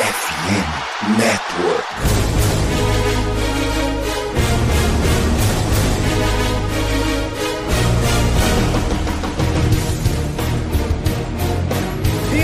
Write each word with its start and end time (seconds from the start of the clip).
FM 0.00 1.18
Network. 1.18 1.90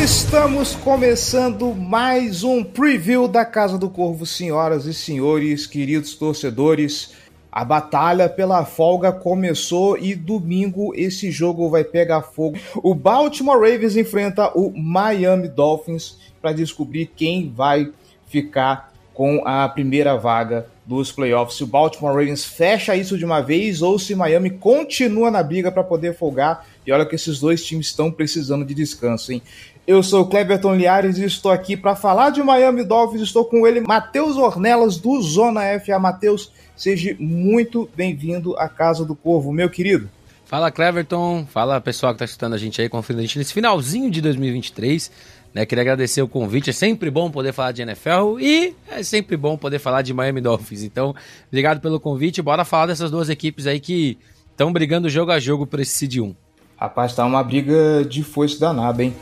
Estamos 0.04 0.76
começando 0.76 1.74
mais 1.74 2.44
um 2.44 2.62
preview 2.62 3.26
da 3.26 3.46
Casa 3.46 3.78
do 3.78 3.88
Corvo, 3.88 4.26
senhoras 4.26 4.84
e 4.84 4.92
senhores, 4.92 5.66
queridos 5.66 6.14
torcedores. 6.14 7.14
A 7.56 7.64
batalha 7.64 8.28
pela 8.28 8.66
folga 8.66 9.10
começou 9.10 9.96
e 9.96 10.14
domingo 10.14 10.92
esse 10.94 11.30
jogo 11.30 11.70
vai 11.70 11.82
pegar 11.84 12.20
fogo. 12.20 12.58
O 12.82 12.94
Baltimore 12.94 13.58
Ravens 13.58 13.96
enfrenta 13.96 14.52
o 14.54 14.70
Miami 14.76 15.48
Dolphins 15.48 16.18
para 16.38 16.52
descobrir 16.52 17.06
quem 17.16 17.50
vai 17.50 17.90
ficar 18.26 18.92
com 19.16 19.42
a 19.46 19.68
primeira 19.68 20.16
vaga 20.16 20.66
dos 20.84 21.10
playoffs. 21.10 21.56
Se 21.56 21.64
o 21.64 21.66
Baltimore 21.66 22.14
Ravens 22.14 22.44
fecha 22.44 22.94
isso 22.94 23.16
de 23.16 23.24
uma 23.24 23.40
vez 23.40 23.82
ou 23.82 23.98
se 23.98 24.14
Miami 24.14 24.50
continua 24.50 25.30
na 25.30 25.42
briga 25.42 25.72
para 25.72 25.82
poder 25.82 26.14
folgar. 26.14 26.66
E 26.86 26.92
olha 26.92 27.06
que 27.06 27.14
esses 27.14 27.40
dois 27.40 27.64
times 27.64 27.86
estão 27.86 28.12
precisando 28.12 28.64
de 28.64 28.74
descanso, 28.74 29.32
hein? 29.32 29.42
Eu 29.86 30.02
sou 30.02 30.22
o 30.22 30.26
Cleberton 30.26 30.74
Liares 30.74 31.16
e 31.16 31.24
estou 31.24 31.50
aqui 31.50 31.76
para 31.76 31.96
falar 31.96 32.30
de 32.30 32.42
Miami 32.42 32.84
Dolphins. 32.84 33.22
Estou 33.22 33.44
com 33.44 33.66
ele, 33.66 33.80
Matheus 33.80 34.36
Ornelas, 34.36 34.98
do 34.98 35.20
Zona 35.22 35.62
FA. 35.80 35.98
Matheus, 35.98 36.52
Seja 36.76 37.16
muito 37.18 37.88
bem-vindo 37.96 38.54
à 38.58 38.68
Casa 38.68 39.02
do 39.02 39.16
Corvo, 39.16 39.50
meu 39.50 39.70
querido. 39.70 40.10
Fala, 40.44 40.70
Cleverton. 40.70 41.46
Fala, 41.46 41.80
pessoal 41.80 42.12
que 42.12 42.16
está 42.16 42.26
escutando 42.26 42.52
a 42.52 42.58
gente 42.58 42.82
aí, 42.82 42.88
conferindo 42.88 43.20
a 43.20 43.26
gente 43.26 43.38
nesse 43.38 43.54
finalzinho 43.54 44.10
de 44.10 44.20
2023. 44.20 45.10
Né, 45.56 45.64
queria 45.64 45.80
agradecer 45.80 46.20
o 46.20 46.28
convite. 46.28 46.68
É 46.68 46.72
sempre 46.74 47.10
bom 47.10 47.30
poder 47.30 47.50
falar 47.50 47.72
de 47.72 47.80
NFL 47.80 48.38
e 48.38 48.74
é 48.90 49.02
sempre 49.02 49.38
bom 49.38 49.56
poder 49.56 49.78
falar 49.78 50.02
de 50.02 50.12
Miami 50.12 50.42
Dolphins. 50.42 50.82
Então, 50.82 51.14
obrigado 51.48 51.80
pelo 51.80 51.98
convite. 51.98 52.42
Bora 52.42 52.62
falar 52.62 52.88
dessas 52.88 53.10
duas 53.10 53.30
equipes 53.30 53.66
aí 53.66 53.80
que 53.80 54.18
estão 54.50 54.70
brigando 54.70 55.08
jogo 55.08 55.32
a 55.32 55.40
jogo 55.40 55.66
por 55.66 55.80
esse 55.80 55.92
Seed 55.92 56.18
1. 56.18 56.34
Rapaz, 56.76 57.14
tá 57.14 57.24
uma 57.24 57.42
briga 57.42 58.04
de 58.06 58.22
foice 58.22 58.60
danada, 58.60 59.02
hein? 59.02 59.14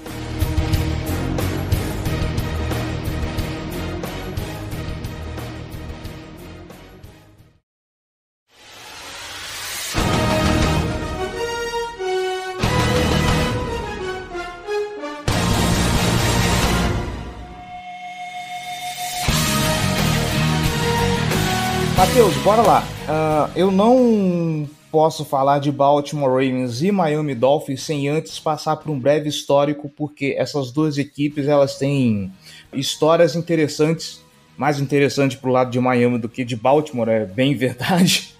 Bora 22.44 22.60
lá. 22.60 22.84
Uh, 23.08 23.50
eu 23.56 23.70
não 23.70 24.68
posso 24.92 25.24
falar 25.24 25.60
de 25.60 25.72
Baltimore 25.72 26.30
Ravens 26.30 26.82
e 26.82 26.92
Miami 26.92 27.34
Dolphins 27.34 27.82
sem 27.82 28.06
antes 28.06 28.38
passar 28.38 28.76
por 28.76 28.90
um 28.90 29.00
breve 29.00 29.30
histórico, 29.30 29.88
porque 29.88 30.34
essas 30.36 30.70
duas 30.70 30.98
equipes 30.98 31.48
elas 31.48 31.78
têm 31.78 32.30
histórias 32.70 33.34
interessantes, 33.34 34.22
mais 34.58 34.78
interessante 34.78 35.38
pro 35.38 35.50
lado 35.50 35.70
de 35.70 35.80
Miami 35.80 36.18
do 36.18 36.28
que 36.28 36.44
de 36.44 36.54
Baltimore, 36.54 37.08
é 37.08 37.24
bem 37.24 37.54
verdade. 37.56 38.34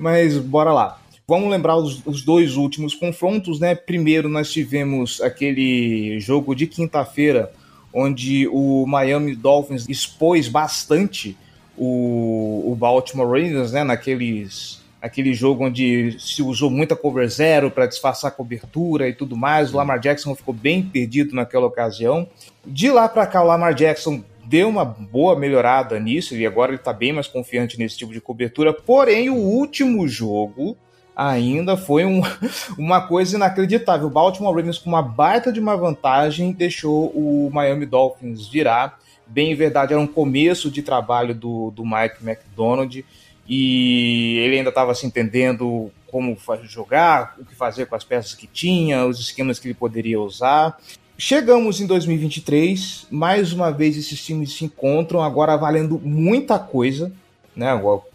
Mas 0.00 0.36
bora 0.36 0.72
lá. 0.72 1.00
Vamos 1.26 1.48
lembrar 1.48 1.76
os, 1.76 2.04
os, 2.04 2.22
dois 2.22 2.56
últimos 2.56 2.92
confrontos, 2.92 3.60
né? 3.60 3.76
Primeiro 3.76 4.28
nós 4.28 4.50
tivemos 4.50 5.20
aquele 5.20 6.18
jogo 6.18 6.56
de 6.56 6.66
quinta-feira, 6.66 7.52
onde 7.92 8.48
o 8.48 8.84
Miami 8.84 9.36
Dolphins 9.36 9.88
expôs 9.88 10.48
bastante 10.48 11.36
o, 11.76 12.70
o 12.70 12.74
Baltimore 12.74 13.26
Ravens, 13.26 13.72
né, 13.72 13.84
naqueles 13.84 14.82
aquele 15.04 15.34
jogo 15.34 15.66
onde 15.66 16.16
se 16.18 16.42
usou 16.42 16.70
muita 16.70 16.96
cover 16.96 17.28
zero 17.28 17.70
para 17.70 17.84
disfarçar 17.84 18.30
a 18.30 18.34
cobertura 18.34 19.06
e 19.06 19.12
tudo 19.12 19.36
mais. 19.36 19.70
O 19.72 19.76
Lamar 19.76 20.00
Jackson 20.00 20.34
ficou 20.34 20.54
bem 20.54 20.82
perdido 20.82 21.34
naquela 21.34 21.66
ocasião. 21.66 22.26
De 22.64 22.90
lá 22.90 23.06
para 23.06 23.26
cá, 23.26 23.42
o 23.42 23.46
Lamar 23.46 23.74
Jackson 23.74 24.24
deu 24.46 24.66
uma 24.66 24.82
boa 24.82 25.38
melhorada 25.38 26.00
nisso 26.00 26.34
e 26.34 26.46
agora 26.46 26.70
ele 26.70 26.78
está 26.78 26.90
bem 26.90 27.12
mais 27.12 27.26
confiante 27.26 27.78
nesse 27.78 27.98
tipo 27.98 28.14
de 28.14 28.20
cobertura. 28.20 28.72
Porém, 28.72 29.28
o 29.28 29.36
último 29.36 30.08
jogo 30.08 30.74
ainda 31.14 31.76
foi 31.76 32.06
um, 32.06 32.22
uma 32.78 33.02
coisa 33.02 33.36
inacreditável. 33.36 34.06
O 34.06 34.10
Baltimore 34.10 34.54
Ravens 34.54 34.78
com 34.78 34.88
uma 34.88 35.02
baita 35.02 35.52
de 35.52 35.60
uma 35.60 35.76
vantagem 35.76 36.50
deixou 36.50 37.08
o 37.08 37.50
Miami 37.52 37.84
Dolphins 37.84 38.48
virar 38.48 38.98
bem 39.26 39.54
verdade, 39.54 39.92
era 39.92 40.00
um 40.00 40.06
começo 40.06 40.70
de 40.70 40.82
trabalho 40.82 41.34
do, 41.34 41.70
do 41.70 41.84
Mike 41.84 42.22
McDonald 42.22 43.04
e 43.46 44.38
ele 44.38 44.58
ainda 44.58 44.70
estava 44.70 44.94
se 44.94 45.06
entendendo 45.06 45.90
como 46.06 46.36
jogar, 46.64 47.34
o 47.38 47.44
que 47.44 47.54
fazer 47.54 47.86
com 47.86 47.96
as 47.96 48.04
peças 48.04 48.34
que 48.34 48.46
tinha, 48.46 49.04
os 49.04 49.18
esquemas 49.18 49.58
que 49.58 49.66
ele 49.66 49.74
poderia 49.74 50.20
usar. 50.20 50.78
Chegamos 51.18 51.80
em 51.80 51.86
2023, 51.86 53.06
mais 53.10 53.52
uma 53.52 53.70
vez 53.70 53.96
esses 53.96 54.24
times 54.24 54.52
se 54.52 54.64
encontram, 54.64 55.22
agora 55.22 55.56
valendo 55.56 56.00
muita 56.02 56.58
coisa, 56.58 57.12
né? 57.54 57.70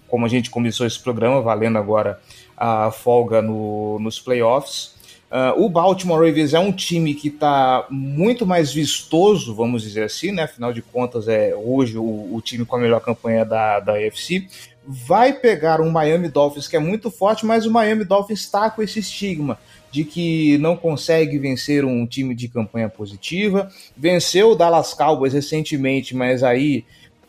Como 0.08 0.25
a 0.25 0.30
gente 0.30 0.50
começou 0.50 0.88
esse 0.88 1.00
programa, 1.00 1.42
valendo 1.42 1.78
agora 1.78 2.19
a 2.58 2.92
folga 2.92 3.42
no, 3.42 4.00
nos 4.00 4.19
playoffs. 4.19 4.96
Uh, 5.32 5.64
o 5.64 5.70
Baltimore 5.70 6.26
Ravens 6.26 6.56
é 6.56 6.60
um 6.60 6.72
time 6.72 7.14
que 7.14 7.28
está 7.28 7.86
muito 7.90 8.48
mais 8.48 8.74
vistoso, 8.74 9.54
vamos 9.54 9.84
dizer 9.84 10.04
assim, 10.04 10.32
né? 10.32 10.44
Afinal 10.44 10.74
de 10.74 10.82
contas, 10.82 11.28
é 11.28 11.54
hoje 11.56 12.00
o, 12.00 12.34
o 12.34 12.42
time 12.44 12.66
com 12.66 12.76
a 12.76 12.80
melhor 12.80 13.00
campanha 13.00 13.46
da, 13.46 13.80
da 13.80 13.94
AFC. 13.94 14.48
Vai 14.84 15.34
pegar 15.34 15.82
um 15.82 15.92
Miami 15.92 16.30
Dolphins 16.30 16.68
que 16.68 16.76
é 16.76 16.80
muito 16.80 17.12
forte, 17.12 17.46
mas 17.46 17.68
o 17.68 17.72
Miami 17.72 18.06
Dolphins 18.06 18.40
está 18.40 18.72
com 18.72 18.82
esse 18.82 19.00
estigma 19.00 19.60
de 19.92 20.04
que 20.04 20.58
não 20.58 20.76
consegue 20.76 21.38
vencer 21.38 21.86
um 21.86 22.08
time 22.08 22.34
de 22.34 22.48
campanha 22.48 22.90
positiva. 22.90 23.70
Venceu 23.96 24.52
o 24.52 24.56
Dallas 24.56 24.96
Cowboys 24.96 25.34
recentemente, 25.34 26.16
mas 26.16 26.42
aí 26.42 26.86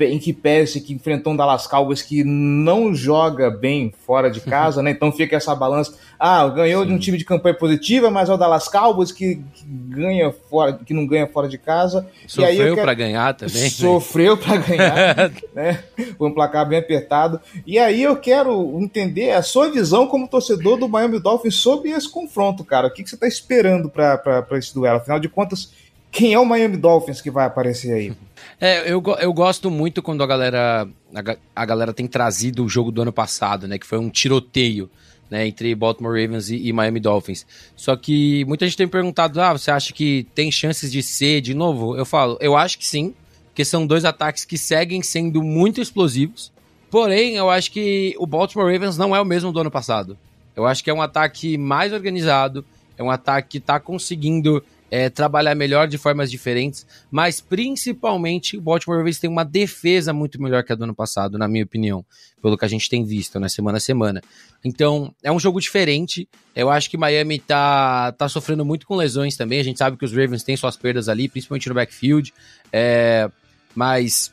em 0.09 0.19
que 0.19 0.33
pese 0.33 0.81
que 0.81 0.93
enfrentou 0.93 1.33
um 1.33 1.37
Dallas 1.37 1.67
Cowboys 1.67 2.03
que 2.03 2.25
não 2.25 2.95
joga 2.95 3.51
bem 3.51 3.93
fora 4.07 4.31
de 4.31 4.41
casa, 4.41 4.83
né? 4.83 4.91
Então 4.91 5.13
fica 5.13 5.37
essa 5.37 5.55
balança. 5.55 5.95
Ah, 6.19 6.47
ganhou 6.49 6.83
Sim. 6.83 6.89
de 6.89 6.95
um 6.95 6.99
time 6.99 7.19
de 7.19 7.25
campanha 7.25 7.55
positiva, 7.55 8.11
mas 8.11 8.29
é 8.29 8.35
o 8.35 8.37
Dallas 8.37 8.69
Cowboys 8.69 9.11
que, 9.11 9.37
que, 9.55 9.65
ganha 9.67 10.33
fora, 10.49 10.79
que 10.85 10.93
não 10.93 11.07
ganha 11.07 11.27
fora 11.27 11.49
de 11.49 11.59
casa. 11.59 12.07
Sofreu 12.27 12.77
para 12.77 12.95
ganhar 12.95 13.35
também. 13.35 13.63
Né? 13.63 13.71
Sofreu 13.71 14.37
para 14.37 14.57
ganhar, 14.57 15.33
né? 15.55 15.83
Foi 16.17 16.29
um 16.29 16.35
placar 16.35 16.69
bem 16.69 16.79
apertado. 16.79 17.41
E 17.67 17.79
aí 17.79 18.03
eu 18.03 18.17
quero 18.17 18.79
entender 18.81 19.33
a 19.33 19.43
sua 19.43 19.71
visão 19.71 20.07
como 20.07 20.29
torcedor 20.29 20.77
do 20.77 20.89
Miami 20.89 21.19
Dolphins 21.19 21.57
sobre 21.57 21.91
esse 21.91 22.11
confronto, 22.11 22.65
cara. 22.65 22.89
O 22.89 22.93
que, 22.93 23.03
que 23.03 23.09
você 23.09 23.17
está 23.17 23.27
esperando 23.27 23.89
para 23.89 24.47
esse 24.53 24.75
duelo? 24.75 24.99
Afinal 24.99 25.19
de 25.19 25.29
contas, 25.29 25.73
quem 26.11 26.35
é 26.35 26.39
o 26.39 26.45
Miami 26.45 26.77
Dolphins 26.77 27.21
que 27.21 27.31
vai 27.31 27.47
aparecer 27.47 27.93
aí? 27.93 28.13
É, 28.63 28.91
eu, 28.93 29.03
eu 29.21 29.33
gosto 29.33 29.71
muito 29.71 30.03
quando 30.03 30.23
a 30.23 30.27
galera 30.27 30.87
a, 31.15 31.37
a, 31.63 31.65
galera 31.65 31.95
tem 31.95 32.07
trazido 32.07 32.63
o 32.63 32.69
jogo 32.69 32.93
do 32.93 33.01
ano 33.01 33.13
passado, 33.13 33.67
né? 33.67 33.79
Que 33.79 33.87
foi 33.87 33.99
um 33.99 34.11
tiroteio 34.11 34.91
né, 35.31 35.47
entre 35.47 35.75
Baltimore 35.75 36.13
Ravens 36.13 36.51
e, 36.51 36.69
e, 36.69 36.73
Miami 36.73 37.01
Dolphins. 37.01 37.47
Só 37.75 37.97
que 37.97 38.45
muita 38.47 38.67
gente 38.67 38.77
tem 38.77 38.89
perguntado: 38.89 39.41
ah, 39.41 39.53
você 39.53 39.71
acha 39.71 39.95
que 39.95 40.27
tem 40.35 40.53
chances 40.53 40.93
de 40.93 41.03
ser 41.03 41.41
de 41.41 41.55
novo? 41.55 41.97
Eu 41.97 42.05
falo, 42.05 42.37
eu 42.41 42.55
acho 42.55 42.79
que 42.79 42.87
sim, 42.87 43.15
porque 43.47 43.65
são 43.65 43.87
dois 43.87 44.05
ataques 44.05 44.45
que 44.45 44.59
seguem 44.59 45.03
sendo 45.03 45.43
muito 45.43 45.81
explosivos. 45.81 46.53
Porém, 46.91 47.37
eu 47.37 47.49
acho 47.49 47.71
que 47.71 48.15
o 48.19 48.27
Baltimore 48.27 48.71
Ravens 48.71 48.99
não 48.99 49.15
é 49.15 49.21
o 49.21 49.25
mesmo 49.25 49.53
do 49.53 49.61
ano 49.61 49.71
passado. 49.71 50.19
Eu 50.57 50.67
acho 50.67 50.83
que 50.83 50.91
é 50.91 50.95
um 50.95 51.01
ataque 51.01 51.57
mais 51.57 51.93
organizado, 51.93 52.65
é 52.99 53.03
um 53.03 53.11
ataque 53.11 53.49
que 53.49 53.59
está 53.59 53.79
conseguindo 53.79 54.63
é, 54.91 55.09
trabalhar 55.09 55.55
melhor 55.55 55.87
de 55.87 55.97
formas 55.97 56.31
diferentes, 56.31 56.85
mas 57.11 57.41
principalmente 57.41 58.57
o 58.57 58.61
Baltimore 58.61 58.99
Ravens 58.99 59.21
tem 59.21 59.31
uma 59.31 59.45
defesa 59.45 60.13
muito 60.13 60.43
melhor 60.43 60.65
que 60.65 60.73
a 60.73 60.75
do 60.75 60.85
ano 60.85 60.95
passado, 60.95 61.39
na 61.39 61.47
minha 61.47 61.65
opinião, 61.65 62.05
pelo 62.43 62.59
que 62.59 62.65
a 62.65 62.69
gente 62.69 62.89
tem 62.89 63.05
visto, 63.05 63.39
né, 63.39 63.49
semana 63.49 63.79
a 63.79 63.81
semana. 63.81 64.21
Então, 64.65 65.15
é 65.23 65.31
um 65.31 65.39
jogo 65.39 65.61
diferente. 65.61 66.29
Eu 66.55 66.71
acho 66.71 66.91
que 66.91 66.97
Miami 66.97 67.39
tá, 67.39 68.13
tá 68.13 68.29
sofrendo 68.29 68.65
muito 68.65 68.87
com 68.87 68.97
lesões 68.97 69.37
também. 69.37 69.61
A 69.61 69.65
gente 69.65 69.79
sabe 69.79 69.97
que 69.97 70.05
os 70.05 70.13
Ravens 70.13 70.43
têm 70.43 70.57
suas 70.57 70.77
perdas 70.77 71.09
ali, 71.09 71.29
principalmente 71.29 71.69
no 71.69 71.75
backfield. 71.75 72.35
É, 72.73 73.31
mas 73.75 74.33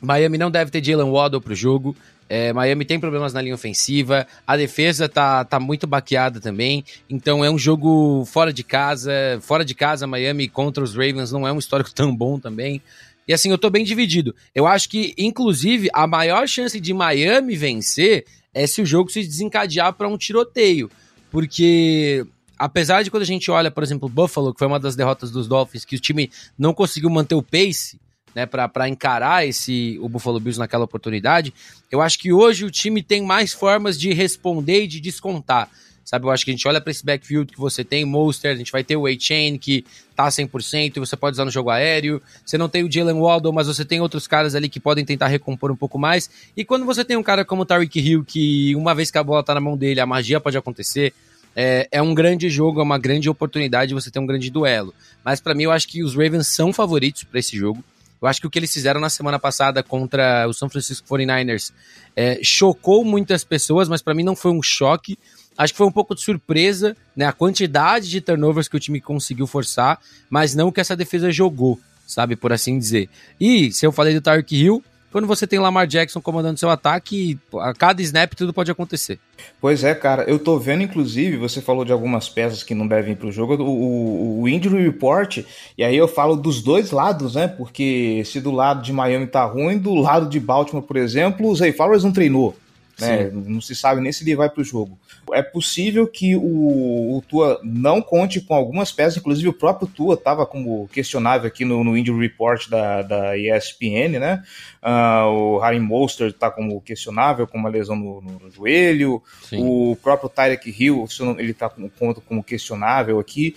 Miami 0.00 0.38
não 0.38 0.50
deve 0.50 0.70
ter 0.70 0.82
Jalen 0.82 1.10
Waddle 1.10 1.40
pro 1.40 1.54
jogo. 1.54 1.94
É, 2.32 2.52
Miami 2.52 2.84
tem 2.84 3.00
problemas 3.00 3.32
na 3.32 3.42
linha 3.42 3.56
ofensiva, 3.56 4.24
a 4.46 4.56
defesa 4.56 5.08
tá, 5.08 5.44
tá 5.44 5.58
muito 5.58 5.84
baqueada 5.84 6.40
também, 6.40 6.84
então 7.08 7.44
é 7.44 7.50
um 7.50 7.58
jogo 7.58 8.24
fora 8.24 8.52
de 8.52 8.62
casa, 8.62 9.10
fora 9.40 9.64
de 9.64 9.74
casa, 9.74 10.06
Miami 10.06 10.48
contra 10.48 10.84
os 10.84 10.94
Ravens 10.94 11.32
não 11.32 11.44
é 11.44 11.52
um 11.52 11.58
histórico 11.58 11.90
tão 11.92 12.14
bom 12.14 12.38
também. 12.38 12.80
E 13.26 13.34
assim, 13.34 13.50
eu 13.50 13.58
tô 13.58 13.68
bem 13.68 13.84
dividido. 13.84 14.32
Eu 14.54 14.66
acho 14.66 14.88
que, 14.88 15.12
inclusive, 15.18 15.88
a 15.92 16.06
maior 16.06 16.46
chance 16.46 16.78
de 16.78 16.94
Miami 16.94 17.56
vencer 17.56 18.24
é 18.54 18.64
se 18.64 18.80
o 18.80 18.86
jogo 18.86 19.10
se 19.10 19.22
desencadear 19.24 19.92
para 19.92 20.08
um 20.08 20.16
tiroteio. 20.16 20.88
Porque 21.32 22.24
apesar 22.56 23.02
de 23.02 23.10
quando 23.10 23.24
a 23.24 23.26
gente 23.26 23.50
olha, 23.50 23.72
por 23.72 23.82
exemplo, 23.82 24.08
Buffalo, 24.08 24.52
que 24.52 24.58
foi 24.58 24.68
uma 24.68 24.78
das 24.78 24.94
derrotas 24.94 25.32
dos 25.32 25.48
Dolphins, 25.48 25.84
que 25.84 25.96
o 25.96 26.00
time 26.00 26.30
não 26.56 26.72
conseguiu 26.72 27.10
manter 27.10 27.34
o 27.34 27.42
pace, 27.42 27.98
né, 28.34 28.46
para 28.46 28.88
encarar 28.88 29.46
esse 29.46 29.98
o 30.00 30.08
Buffalo 30.08 30.40
Bills 30.40 30.58
naquela 30.58 30.84
oportunidade, 30.84 31.52
eu 31.90 32.00
acho 32.00 32.18
que 32.18 32.32
hoje 32.32 32.64
o 32.64 32.70
time 32.70 33.02
tem 33.02 33.22
mais 33.22 33.52
formas 33.52 33.98
de 33.98 34.12
responder 34.12 34.84
e 34.84 34.86
de 34.86 35.00
descontar. 35.00 35.68
Sabe, 36.10 36.26
eu 36.26 36.30
acho 36.30 36.44
que 36.44 36.50
a 36.50 36.54
gente 36.54 36.66
olha 36.66 36.80
para 36.80 36.90
esse 36.90 37.04
backfield 37.04 37.52
que 37.52 37.58
você 37.60 37.84
tem, 37.84 38.04
Monster, 38.04 38.50
a 38.50 38.56
gente 38.56 38.72
vai 38.72 38.82
ter 38.82 38.96
o 38.96 39.06
A-Chain 39.06 39.56
que 39.56 39.84
tá 40.16 40.26
100%, 40.26 40.98
você 40.98 41.16
pode 41.16 41.34
usar 41.34 41.44
no 41.44 41.52
jogo 41.52 41.70
aéreo. 41.70 42.20
Você 42.44 42.58
não 42.58 42.68
tem 42.68 42.82
o 42.82 42.90
Jalen 42.90 43.20
Waddle, 43.20 43.52
mas 43.52 43.68
você 43.68 43.84
tem 43.84 44.00
outros 44.00 44.26
caras 44.26 44.56
ali 44.56 44.68
que 44.68 44.80
podem 44.80 45.04
tentar 45.04 45.28
recompor 45.28 45.70
um 45.70 45.76
pouco 45.76 46.00
mais. 46.00 46.28
E 46.56 46.64
quando 46.64 46.84
você 46.84 47.04
tem 47.04 47.16
um 47.16 47.22
cara 47.22 47.44
como 47.44 47.62
o 47.62 47.64
Tariq 47.64 48.00
Hill, 48.00 48.24
que 48.24 48.74
uma 48.74 48.92
vez 48.92 49.08
que 49.08 49.18
a 49.18 49.22
bola 49.22 49.44
tá 49.44 49.54
na 49.54 49.60
mão 49.60 49.76
dele, 49.76 50.00
a 50.00 50.06
magia 50.06 50.40
pode 50.40 50.58
acontecer. 50.58 51.12
É, 51.54 51.86
é 51.92 52.02
um 52.02 52.12
grande 52.12 52.50
jogo, 52.50 52.80
é 52.80 52.82
uma 52.82 52.98
grande 52.98 53.28
oportunidade 53.28 53.90
de 53.90 53.94
você 53.94 54.10
ter 54.10 54.18
um 54.18 54.26
grande 54.26 54.50
duelo. 54.50 54.92
Mas 55.24 55.40
para 55.40 55.54
mim, 55.54 55.62
eu 55.62 55.70
acho 55.70 55.86
que 55.86 56.02
os 56.02 56.16
Ravens 56.16 56.48
são 56.48 56.72
favoritos 56.72 57.22
para 57.22 57.38
esse 57.38 57.56
jogo. 57.56 57.84
Eu 58.20 58.28
acho 58.28 58.40
que 58.40 58.46
o 58.46 58.50
que 58.50 58.58
eles 58.58 58.72
fizeram 58.72 59.00
na 59.00 59.08
semana 59.08 59.38
passada 59.38 59.82
contra 59.82 60.46
o 60.46 60.52
São 60.52 60.68
Francisco 60.68 61.08
49ers 61.08 61.72
é, 62.14 62.38
chocou 62.42 63.04
muitas 63.04 63.44
pessoas, 63.44 63.88
mas 63.88 64.02
para 64.02 64.14
mim 64.14 64.22
não 64.22 64.36
foi 64.36 64.50
um 64.52 64.62
choque. 64.62 65.18
Acho 65.56 65.72
que 65.72 65.78
foi 65.78 65.86
um 65.86 65.92
pouco 65.92 66.14
de 66.14 66.22
surpresa, 66.22 66.96
né? 67.16 67.24
A 67.24 67.32
quantidade 67.32 68.08
de 68.08 68.20
turnovers 68.20 68.68
que 68.68 68.76
o 68.76 68.80
time 68.80 69.00
conseguiu 69.00 69.46
forçar, 69.46 69.98
mas 70.28 70.54
não 70.54 70.70
que 70.70 70.80
essa 70.80 70.96
defesa 70.96 71.30
jogou, 71.32 71.78
sabe? 72.06 72.36
Por 72.36 72.52
assim 72.52 72.78
dizer. 72.78 73.08
E, 73.40 73.72
se 73.72 73.86
eu 73.86 73.92
falei 73.92 74.14
do 74.14 74.20
Tyreek 74.20 74.54
Hill, 74.54 74.84
quando 75.10 75.26
você 75.26 75.46
tem 75.46 75.58
Lamar 75.58 75.86
Jackson 75.86 76.20
comandando 76.20 76.58
seu 76.58 76.70
ataque, 76.70 77.38
a 77.54 77.74
cada 77.74 78.00
snap 78.02 78.34
tudo 78.34 78.52
pode 78.52 78.70
acontecer. 78.70 79.18
Pois 79.60 79.82
é, 79.84 79.94
cara, 79.94 80.24
eu 80.24 80.38
tô 80.38 80.58
vendo, 80.58 80.82
inclusive, 80.82 81.36
você 81.36 81.60
falou 81.60 81.84
de 81.84 81.92
algumas 81.92 82.28
peças 82.28 82.62
que 82.62 82.74
não 82.74 82.86
devem 82.86 83.12
ir 83.12 83.16
pro 83.16 83.32
jogo, 83.32 83.54
o, 83.54 83.66
o, 83.66 84.42
o 84.42 84.48
injury 84.48 84.82
report, 84.82 85.44
e 85.76 85.82
aí 85.82 85.96
eu 85.96 86.06
falo 86.06 86.36
dos 86.36 86.62
dois 86.62 86.90
lados, 86.90 87.34
né? 87.34 87.48
Porque 87.48 88.22
se 88.24 88.40
do 88.40 88.50
lado 88.50 88.82
de 88.82 88.92
Miami 88.92 89.26
tá 89.26 89.44
ruim, 89.44 89.78
do 89.78 89.94
lado 89.94 90.28
de 90.28 90.38
Baltimore, 90.38 90.84
por 90.84 90.96
exemplo, 90.96 91.48
o 91.48 91.56
Zay 91.56 91.72
Flowers 91.72 92.04
não 92.04 92.12
treinou. 92.12 92.56
Né? 93.00 93.30
Não 93.32 93.60
se 93.60 93.74
sabe 93.74 94.00
nem 94.00 94.12
se 94.12 94.24
ele 94.24 94.36
vai 94.36 94.48
para 94.48 94.60
o 94.60 94.64
jogo. 94.64 94.98
É 95.32 95.42
possível 95.42 96.06
que 96.06 96.36
o, 96.36 97.16
o, 97.16 97.22
Tua 97.28 97.60
não 97.62 98.00
conte 98.02 98.40
com 98.40 98.54
algumas 98.54 98.92
peças, 98.92 99.16
inclusive 99.16 99.48
o 99.48 99.52
próprio 99.52 99.88
Tua 99.88 100.14
estava 100.14 100.46
como 100.46 100.88
questionável 100.88 101.46
aqui 101.46 101.64
no, 101.64 101.84
no 101.84 101.96
Injury 101.96 102.28
Report 102.28 102.68
da, 102.68 103.02
da 103.02 103.36
ESPN, 103.36 104.18
né? 104.18 104.42
Uh, 104.82 105.26
o 105.28 105.58
Harry 105.58 105.80
Monster 105.80 106.28
está 106.28 106.50
como 106.50 106.80
questionável, 106.80 107.46
com 107.46 107.58
uma 107.58 107.68
lesão 107.68 107.96
no, 107.96 108.20
no 108.20 108.50
joelho. 108.50 109.22
Sim. 109.42 109.62
O 109.62 109.96
próprio 110.02 110.28
Tyreek 110.28 110.74
Hill, 110.76 111.06
ele 111.38 111.52
está 111.52 111.68
como, 111.68 111.90
como 112.22 112.42
questionável 112.42 113.18
aqui. 113.18 113.54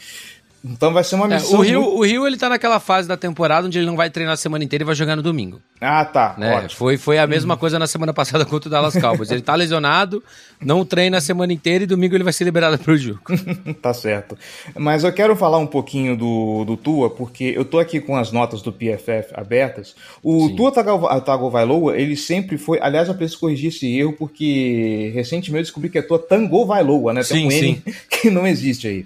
Então 0.64 0.94
vai 0.94 1.04
ser 1.04 1.16
uma 1.16 1.28
missão. 1.28 1.56
É, 1.56 1.58
o, 1.58 1.62
Rio, 1.62 1.82
muito... 1.82 1.98
o 1.98 2.06
Rio 2.06 2.26
ele 2.26 2.38
tá 2.38 2.48
naquela 2.48 2.80
fase 2.80 3.06
da 3.06 3.18
temporada 3.18 3.68
onde 3.68 3.78
ele 3.78 3.86
não 3.86 3.98
vai 3.98 4.10
treinar 4.10 4.34
a 4.34 4.38
semana 4.38 4.64
inteira 4.64 4.84
e 4.84 4.86
vai 4.86 4.96
jogar 4.96 5.16
no 5.18 5.22
domingo. 5.22 5.62
Ah, 5.82 6.06
tá. 6.06 6.36
Né? 6.38 6.70
Foi, 6.70 6.96
foi 6.98 7.20
a 7.20 7.28
mesma 7.28 7.58
coisa 7.58 7.78
na 7.78 7.86
semana 7.86 8.14
passada 8.14 8.46
contra 8.46 8.70
o 8.70 8.72
Dallas 8.72 8.96
Cowboys. 8.96 9.30
Ele 9.30 9.42
tá 9.42 9.54
lesionado, 9.56 10.24
não 10.62 10.86
treina 10.86 11.18
a 11.18 11.22
semana 11.22 11.52
inteira 11.52 11.84
e 11.84 11.88
domingo 11.88 12.16
ele 12.16 12.24
vai 12.24 12.32
ser 12.32 12.46
liberado 12.46 12.80
pro 12.80 12.96
jogo. 12.96 13.20
tá 13.82 13.94
certo. 13.94 14.38
Mas 14.78 15.04
eu 15.04 15.12
quero 15.12 15.36
falar 15.36 15.58
um 15.58 15.68
pouquinho 15.68 16.16
do, 16.16 16.64
do 16.64 16.78
Tua, 16.78 17.10
porque 17.10 17.54
eu 17.56 17.66
tô 17.66 17.80
aqui 17.80 18.00
com 18.00 18.16
as 18.16 18.32
notas 18.32 18.62
do 18.62 18.72
PFF 18.72 19.34
abertas. 19.34 19.94
O 20.24 20.48
Sim. 20.48 20.56
Tua 20.56 20.72
Tagovailoa, 20.72 21.98
ele 21.98 22.16
sempre 22.16 22.58
foi. 22.58 22.80
Aliás, 22.82 23.10
eu 23.10 23.16
preciso 23.16 23.42
corrigir 23.42 23.68
esse 23.68 24.00
erro, 24.00 24.14
porque 24.14 25.12
recentemente 25.14 25.60
eu 25.60 25.64
descobri 25.64 25.90
que 25.90 25.98
é 25.98 26.02
Tua 26.02 26.20
Tangovailoa, 26.20 27.14
né? 27.14 27.22
Tem 27.22 27.42
sim, 27.42 27.48
um 27.48 27.52
N 27.52 27.82
sim. 27.86 27.94
que 28.10 28.30
não 28.30 28.48
existe 28.48 28.88
aí. 28.88 29.06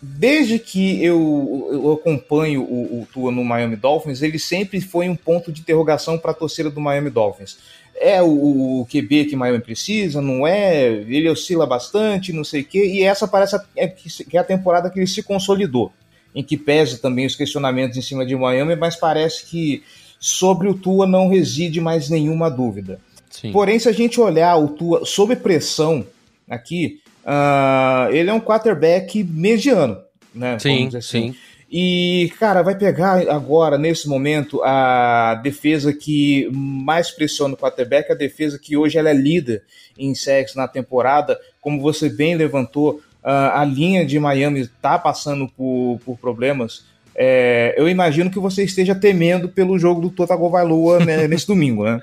Desde 0.00 0.58
que 0.58 0.77
eu, 1.02 1.68
eu 1.72 1.92
acompanho 1.92 2.62
o, 2.62 3.02
o 3.02 3.08
Tua 3.12 3.32
no 3.32 3.44
Miami 3.44 3.76
Dolphins, 3.76 4.22
ele 4.22 4.38
sempre 4.38 4.80
foi 4.80 5.08
um 5.08 5.16
ponto 5.16 5.50
de 5.50 5.60
interrogação 5.60 6.18
para 6.18 6.32
a 6.32 6.34
torcida 6.34 6.70
do 6.70 6.80
Miami 6.80 7.10
Dolphins. 7.10 7.58
É 8.00 8.22
o, 8.22 8.80
o 8.80 8.86
QB 8.86 9.26
que 9.26 9.36
Miami 9.36 9.60
precisa, 9.60 10.20
não 10.20 10.46
é? 10.46 10.86
Ele 10.86 11.28
oscila 11.28 11.66
bastante, 11.66 12.32
não 12.32 12.44
sei 12.44 12.60
o 12.60 12.64
quê, 12.64 12.84
e 12.86 13.02
essa 13.02 13.26
parece 13.26 13.56
a, 13.56 13.64
é, 13.76 13.88
que 13.88 14.36
é 14.36 14.40
a 14.40 14.44
temporada 14.44 14.90
que 14.90 14.98
ele 14.98 15.06
se 15.06 15.22
consolidou, 15.22 15.92
em 16.34 16.42
que 16.42 16.56
pesa 16.56 16.98
também 16.98 17.26
os 17.26 17.34
questionamentos 17.34 17.96
em 17.96 18.02
cima 18.02 18.24
de 18.24 18.36
Miami, 18.36 18.76
mas 18.76 18.94
parece 18.94 19.46
que 19.46 19.82
sobre 20.20 20.68
o 20.68 20.74
Tua 20.74 21.06
não 21.06 21.28
reside 21.28 21.80
mais 21.80 22.08
nenhuma 22.08 22.50
dúvida. 22.50 23.00
Sim. 23.30 23.52
Porém, 23.52 23.78
se 23.78 23.88
a 23.88 23.92
gente 23.92 24.20
olhar 24.20 24.56
o 24.56 24.68
Tua 24.68 25.04
sob 25.04 25.34
pressão 25.36 26.06
aqui, 26.48 27.00
Uh, 27.28 28.10
ele 28.10 28.30
é 28.30 28.32
um 28.32 28.40
quarterback 28.40 29.22
mediano, 29.22 29.98
né? 30.34 30.58
Sim, 30.58 30.88
assim. 30.88 31.00
sim. 31.00 31.36
E, 31.70 32.32
cara, 32.38 32.62
vai 32.62 32.74
pegar 32.74 33.28
agora, 33.28 33.76
nesse 33.76 34.08
momento, 34.08 34.62
a 34.64 35.34
defesa 35.42 35.92
que 35.92 36.48
mais 36.50 37.10
pressiona 37.10 37.52
o 37.52 37.56
quarterback, 37.58 38.10
a 38.10 38.14
defesa 38.14 38.58
que 38.58 38.74
hoje 38.74 38.96
ela 38.96 39.10
é 39.10 39.14
líder 39.14 39.62
em 39.98 40.14
sexo 40.14 40.56
na 40.56 40.66
temporada. 40.66 41.38
Como 41.60 41.82
você 41.82 42.08
bem 42.08 42.34
levantou, 42.34 43.02
uh, 43.22 43.52
a 43.52 43.64
linha 43.66 44.06
de 44.06 44.18
Miami 44.18 44.60
está 44.60 44.98
passando 44.98 45.46
por, 45.46 46.00
por 46.06 46.16
problemas. 46.16 46.84
É, 47.14 47.74
eu 47.76 47.86
imagino 47.86 48.30
que 48.30 48.38
você 48.38 48.64
esteja 48.64 48.94
temendo 48.94 49.48
pelo 49.48 49.78
jogo 49.78 50.00
do 50.00 50.08
Totagovailoa 50.08 51.04
né, 51.04 51.26
nesse 51.28 51.46
domingo, 51.46 51.84
né? 51.84 52.00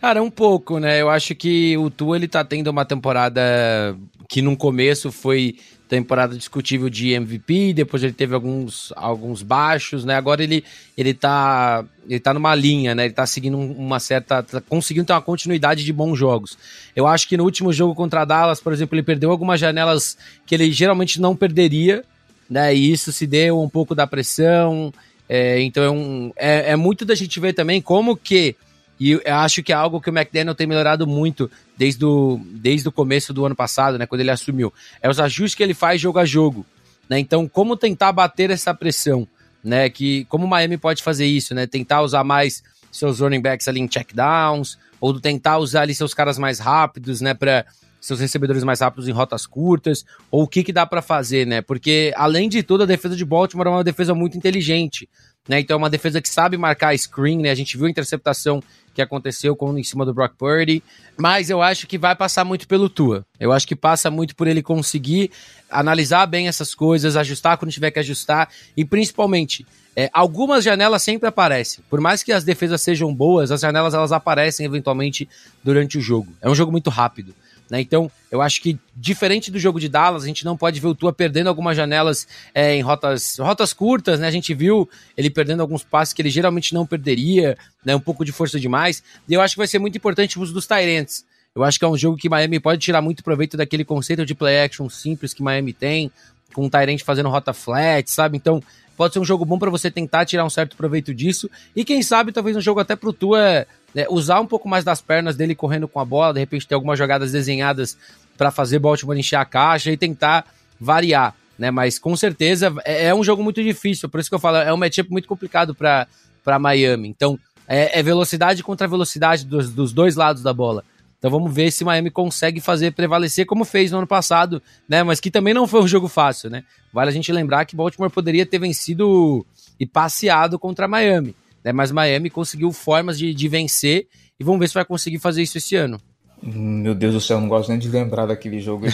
Cara, 0.00 0.22
um 0.22 0.30
pouco, 0.30 0.78
né? 0.78 1.00
Eu 1.00 1.08
acho 1.08 1.34
que 1.34 1.76
o 1.76 1.88
Tua 1.88 2.16
ele 2.16 2.28
tá 2.28 2.44
tendo 2.44 2.68
uma 2.68 2.84
temporada 2.84 3.96
que 4.28 4.42
no 4.42 4.56
começo 4.56 5.10
foi 5.10 5.56
temporada 5.92 6.34
discutível 6.34 6.88
de 6.88 7.10
MVP, 7.10 7.74
depois 7.74 8.02
ele 8.02 8.14
teve 8.14 8.34
alguns, 8.34 8.94
alguns 8.96 9.42
baixos, 9.42 10.06
né? 10.06 10.16
Agora 10.16 10.42
ele, 10.42 10.64
ele 10.96 11.12
tá 11.12 11.84
ele 12.08 12.18
tá 12.18 12.32
numa 12.32 12.54
linha, 12.54 12.94
né? 12.94 13.04
Ele 13.04 13.12
tá 13.12 13.26
seguindo 13.26 13.58
uma 13.58 14.00
certa 14.00 14.42
tá 14.42 14.58
conseguindo 14.62 15.04
ter 15.04 15.12
uma 15.12 15.20
continuidade 15.20 15.84
de 15.84 15.92
bons 15.92 16.16
jogos. 16.16 16.56
Eu 16.96 17.06
acho 17.06 17.28
que 17.28 17.36
no 17.36 17.44
último 17.44 17.74
jogo 17.74 17.94
contra 17.94 18.24
Dallas, 18.24 18.58
por 18.58 18.72
exemplo, 18.72 18.96
ele 18.96 19.02
perdeu 19.02 19.30
algumas 19.30 19.60
janelas 19.60 20.16
que 20.46 20.54
ele 20.54 20.72
geralmente 20.72 21.20
não 21.20 21.36
perderia, 21.36 22.02
né? 22.48 22.74
E 22.74 22.90
isso 22.90 23.12
se 23.12 23.26
deu 23.26 23.60
um 23.60 23.68
pouco 23.68 23.94
da 23.94 24.06
pressão. 24.06 24.94
É, 25.28 25.60
então 25.60 25.84
é, 25.84 25.90
um, 25.90 26.32
é, 26.36 26.70
é 26.70 26.76
muito 26.76 27.04
da 27.04 27.14
gente 27.14 27.38
ver 27.38 27.52
também 27.52 27.82
como 27.82 28.16
que 28.16 28.56
e 29.02 29.12
eu 29.12 29.34
acho 29.34 29.62
que 29.62 29.72
é 29.72 29.74
algo 29.74 30.00
que 30.00 30.10
o 30.10 30.16
McDaniel 30.16 30.54
tem 30.54 30.66
melhorado 30.66 31.06
muito 31.06 31.50
desde 31.76 32.04
o, 32.04 32.40
desde 32.44 32.88
o 32.88 32.92
começo 32.92 33.32
do 33.32 33.44
ano 33.44 33.56
passado, 33.56 33.98
né, 33.98 34.06
quando 34.06 34.20
ele 34.20 34.30
assumiu. 34.30 34.72
É 35.00 35.10
os 35.10 35.18
ajustes 35.18 35.54
que 35.56 35.62
ele 35.62 35.74
faz 35.74 36.00
jogo 36.00 36.18
a 36.18 36.24
jogo. 36.24 36.64
Né? 37.08 37.18
Então, 37.18 37.48
como 37.48 37.76
tentar 37.76 38.12
bater 38.12 38.50
essa 38.50 38.72
pressão? 38.72 39.26
Né? 39.62 39.90
Que, 39.90 40.24
como 40.26 40.44
o 40.44 40.48
Miami 40.48 40.78
pode 40.78 41.02
fazer 41.02 41.26
isso? 41.26 41.54
Né? 41.54 41.66
Tentar 41.66 42.02
usar 42.02 42.22
mais 42.22 42.62
seus 42.92 43.20
running 43.20 43.40
backs 43.40 43.66
ali 43.66 43.80
em 43.80 43.90
checkdowns, 43.90 44.78
ou 45.00 45.18
tentar 45.18 45.58
usar 45.58 45.82
ali 45.82 45.94
seus 45.94 46.14
caras 46.14 46.38
mais 46.38 46.60
rápidos, 46.60 47.20
né, 47.20 47.34
para 47.34 47.66
seus 48.02 48.18
recebedores 48.20 48.64
mais 48.64 48.80
rápidos 48.80 49.08
em 49.08 49.12
rotas 49.12 49.46
curtas, 49.46 50.04
ou 50.30 50.42
o 50.42 50.48
que 50.48 50.64
que 50.64 50.72
dá 50.72 50.84
para 50.84 51.00
fazer, 51.00 51.46
né? 51.46 51.62
Porque 51.62 52.12
além 52.16 52.48
de 52.48 52.60
tudo, 52.60 52.82
a 52.82 52.86
defesa 52.86 53.14
de 53.14 53.24
Baltimore 53.24 53.68
é 53.68 53.70
uma 53.70 53.84
defesa 53.84 54.12
muito 54.12 54.36
inteligente, 54.36 55.08
né? 55.48 55.60
Então 55.60 55.76
é 55.76 55.78
uma 55.78 55.88
defesa 55.88 56.20
que 56.20 56.28
sabe 56.28 56.56
marcar 56.56 56.98
screen, 56.98 57.38
né? 57.38 57.50
A 57.50 57.54
gente 57.54 57.76
viu 57.76 57.86
a 57.86 57.90
interceptação 57.90 58.60
que 58.94 59.02
aconteceu 59.02 59.56
com, 59.56 59.76
em 59.78 59.82
cima 59.82 60.04
do 60.04 60.12
Brock 60.12 60.34
Purdy, 60.36 60.82
mas 61.16 61.50
eu 61.50 61.62
acho 61.62 61.86
que 61.86 61.98
vai 61.98 62.14
passar 62.14 62.44
muito 62.44 62.66
pelo 62.66 62.88
Tua. 62.88 63.24
Eu 63.38 63.52
acho 63.52 63.66
que 63.66 63.76
passa 63.76 64.10
muito 64.10 64.36
por 64.36 64.46
ele 64.46 64.62
conseguir 64.62 65.30
analisar 65.70 66.26
bem 66.26 66.48
essas 66.48 66.74
coisas, 66.74 67.16
ajustar 67.16 67.56
quando 67.56 67.72
tiver 67.72 67.90
que 67.90 67.98
ajustar 67.98 68.48
e 68.76 68.84
principalmente 68.84 69.66
é, 69.94 70.10
algumas 70.12 70.64
janelas 70.64 71.02
sempre 71.02 71.28
aparecem. 71.28 71.84
Por 71.88 72.00
mais 72.00 72.22
que 72.22 72.32
as 72.32 72.44
defesas 72.44 72.80
sejam 72.82 73.14
boas, 73.14 73.50
as 73.50 73.60
janelas 73.60 73.94
elas 73.94 74.12
aparecem 74.12 74.64
eventualmente 74.64 75.28
durante 75.62 75.98
o 75.98 76.00
jogo. 76.00 76.32
É 76.40 76.48
um 76.48 76.54
jogo 76.54 76.72
muito 76.72 76.90
rápido. 76.90 77.34
Né? 77.70 77.80
Então, 77.80 78.10
eu 78.30 78.42
acho 78.42 78.60
que, 78.60 78.78
diferente 78.94 79.50
do 79.50 79.58
jogo 79.58 79.80
de 79.80 79.88
Dallas, 79.88 80.24
a 80.24 80.26
gente 80.26 80.44
não 80.44 80.56
pode 80.56 80.78
ver 80.80 80.88
o 80.88 80.94
Tua 80.94 81.12
perdendo 81.12 81.48
algumas 81.48 81.76
janelas 81.76 82.26
é, 82.54 82.74
em 82.74 82.82
rotas, 82.82 83.36
rotas 83.38 83.72
curtas, 83.72 84.20
né? 84.20 84.28
A 84.28 84.30
gente 84.30 84.52
viu 84.54 84.88
ele 85.16 85.30
perdendo 85.30 85.60
alguns 85.60 85.82
passes 85.82 86.12
que 86.12 86.20
ele 86.20 86.30
geralmente 86.30 86.74
não 86.74 86.86
perderia, 86.86 87.56
né? 87.84 87.96
Um 87.96 88.00
pouco 88.00 88.24
de 88.24 88.32
força 88.32 88.60
demais. 88.60 89.02
E 89.28 89.34
eu 89.34 89.40
acho 89.40 89.54
que 89.54 89.58
vai 89.58 89.66
ser 89.66 89.78
muito 89.78 89.96
importante 89.96 90.38
o 90.38 90.42
uso 90.42 90.52
dos 90.52 90.66
Tyrants. 90.66 91.24
Eu 91.54 91.62
acho 91.64 91.78
que 91.78 91.84
é 91.84 91.88
um 91.88 91.96
jogo 91.96 92.16
que 92.16 92.28
Miami 92.28 92.58
pode 92.58 92.80
tirar 92.80 93.02
muito 93.02 93.22
proveito 93.22 93.56
daquele 93.56 93.84
conceito 93.84 94.24
de 94.24 94.34
play 94.34 94.62
action 94.64 94.88
simples 94.88 95.34
que 95.34 95.42
Miami 95.42 95.72
tem, 95.72 96.10
com 96.54 96.66
o 96.66 96.70
Tyrant 96.70 97.00
fazendo 97.02 97.28
rota 97.28 97.52
flat, 97.52 98.10
sabe? 98.10 98.36
Então, 98.36 98.62
pode 99.02 99.14
ser 99.14 99.18
um 99.18 99.24
jogo 99.24 99.44
bom 99.44 99.58
para 99.58 99.68
você 99.68 99.90
tentar 99.90 100.24
tirar 100.24 100.44
um 100.44 100.50
certo 100.50 100.76
proveito 100.76 101.12
disso. 101.12 101.50
E 101.74 101.84
quem 101.84 102.04
sabe, 102.04 102.30
talvez 102.30 102.56
um 102.56 102.60
jogo 102.60 102.78
até 102.78 102.94
pro 102.94 103.12
Tua 103.12 103.66
né, 103.92 104.06
usar 104.08 104.38
um 104.38 104.46
pouco 104.46 104.68
mais 104.68 104.84
das 104.84 105.00
pernas 105.00 105.34
dele 105.34 105.56
correndo 105.56 105.88
com 105.88 105.98
a 105.98 106.04
bola, 106.04 106.32
de 106.32 106.38
repente 106.38 106.68
ter 106.68 106.76
algumas 106.76 106.96
jogadas 106.96 107.32
desenhadas 107.32 107.98
para 108.38 108.52
fazer 108.52 108.78
Baltimore 108.78 109.18
encher 109.18 109.34
a 109.34 109.44
caixa 109.44 109.90
e 109.90 109.96
tentar 109.96 110.46
variar, 110.80 111.34
né? 111.58 111.68
Mas 111.68 111.98
com 111.98 112.14
certeza 112.14 112.72
é, 112.84 113.06
é, 113.06 113.14
um 113.14 113.24
jogo 113.24 113.42
muito 113.42 113.60
difícil, 113.60 114.08
por 114.08 114.20
isso 114.20 114.28
que 114.28 114.36
eu 114.36 114.38
falo, 114.38 114.58
é 114.58 114.72
um 114.72 114.76
matchup 114.76 115.10
muito 115.10 115.26
complicado 115.26 115.74
para 115.74 116.58
Miami. 116.60 117.08
Então, 117.08 117.36
é, 117.66 117.98
é, 117.98 118.02
velocidade 118.04 118.62
contra 118.62 118.86
velocidade 118.86 119.44
dos, 119.44 119.68
dos 119.68 119.92
dois 119.92 120.14
lados 120.14 120.44
da 120.44 120.52
bola. 120.52 120.84
Então 121.22 121.30
vamos 121.30 121.54
ver 121.54 121.70
se 121.70 121.84
Miami 121.84 122.10
consegue 122.10 122.60
fazer 122.60 122.90
prevalecer 122.90 123.46
como 123.46 123.64
fez 123.64 123.92
no 123.92 123.98
ano 123.98 124.06
passado, 124.08 124.60
né? 124.88 125.04
Mas 125.04 125.20
que 125.20 125.30
também 125.30 125.54
não 125.54 125.68
foi 125.68 125.80
um 125.80 125.86
jogo 125.86 126.08
fácil, 126.08 126.50
né? 126.50 126.64
Vale 126.92 127.10
a 127.10 127.12
gente 127.12 127.30
lembrar 127.30 127.64
que 127.64 127.76
Baltimore 127.76 128.10
poderia 128.10 128.44
ter 128.44 128.58
vencido 128.58 129.46
e 129.78 129.86
passeado 129.86 130.58
contra 130.58 130.88
Miami 130.88 131.36
né? 131.64 131.72
Mas 131.72 131.92
Miami 131.92 132.30
conseguiu 132.30 132.72
formas 132.72 133.18
de, 133.18 133.32
de 133.32 133.48
vencer 133.48 134.08
e 134.38 134.44
vamos 134.44 134.60
ver 134.60 134.68
se 134.68 134.74
vai 134.74 134.84
conseguir 134.84 135.18
fazer 135.18 135.42
isso 135.42 135.58
esse 135.58 135.76
ano. 135.76 136.00
Meu 136.44 136.92
Deus 136.92 137.14
do 137.14 137.20
céu, 137.20 137.40
não 137.40 137.48
gosto 137.48 137.68
nem 137.68 137.78
de 137.78 137.88
lembrar 137.88 138.26
daquele 138.26 138.58
jogo. 138.60 138.86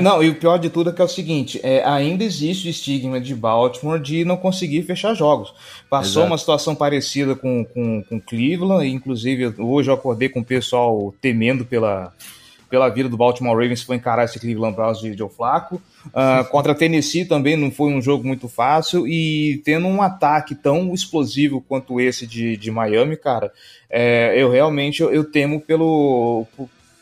não, 0.00 0.22
e 0.22 0.28
o 0.28 0.36
pior 0.36 0.56
de 0.56 0.70
tudo 0.70 0.90
é 0.90 0.92
que 0.92 1.02
é 1.02 1.04
o 1.04 1.08
seguinte: 1.08 1.58
é, 1.64 1.82
ainda 1.84 2.22
existe 2.22 2.68
o 2.68 2.70
estigma 2.70 3.20
de 3.20 3.34
Baltimore 3.34 4.00
de 4.00 4.24
não 4.24 4.36
conseguir 4.36 4.82
fechar 4.82 5.14
jogos. 5.14 5.52
Passou 5.88 6.22
Exato. 6.22 6.26
uma 6.28 6.38
situação 6.38 6.74
parecida 6.76 7.34
com, 7.34 7.64
com, 7.64 8.04
com 8.04 8.20
Cleveland, 8.20 8.88
inclusive 8.88 9.52
hoje 9.58 9.90
eu 9.90 9.94
acordei 9.94 10.28
com 10.28 10.40
o 10.40 10.44
pessoal 10.44 11.12
temendo 11.20 11.64
pela, 11.64 12.12
pela 12.70 12.88
vida 12.88 13.08
do 13.08 13.16
Baltimore 13.16 13.56
Ravens 13.56 13.82
foi 13.82 13.96
encarar 13.96 14.24
esse 14.24 14.38
Cleveland 14.38 14.76
Browns 14.76 15.00
de 15.00 15.12
Joe 15.16 15.28
Flacco. 15.28 15.82
Uh, 16.06 16.48
contra 16.50 16.74
Tennessee 16.74 17.24
também 17.24 17.56
não 17.56 17.70
foi 17.70 17.92
um 17.92 18.00
jogo 18.00 18.24
muito 18.26 18.48
fácil 18.48 19.06
e 19.08 19.60
tendo 19.64 19.88
um 19.88 20.00
ataque 20.00 20.54
tão 20.54 20.94
explosivo 20.94 21.60
quanto 21.60 22.00
esse 22.00 22.26
de, 22.26 22.56
de 22.56 22.70
Miami, 22.70 23.16
cara, 23.16 23.52
é, 23.90 24.34
eu 24.36 24.48
realmente 24.48 25.02
eu, 25.02 25.12
eu 25.12 25.24
temo 25.24 25.60
pelo, 25.60 26.46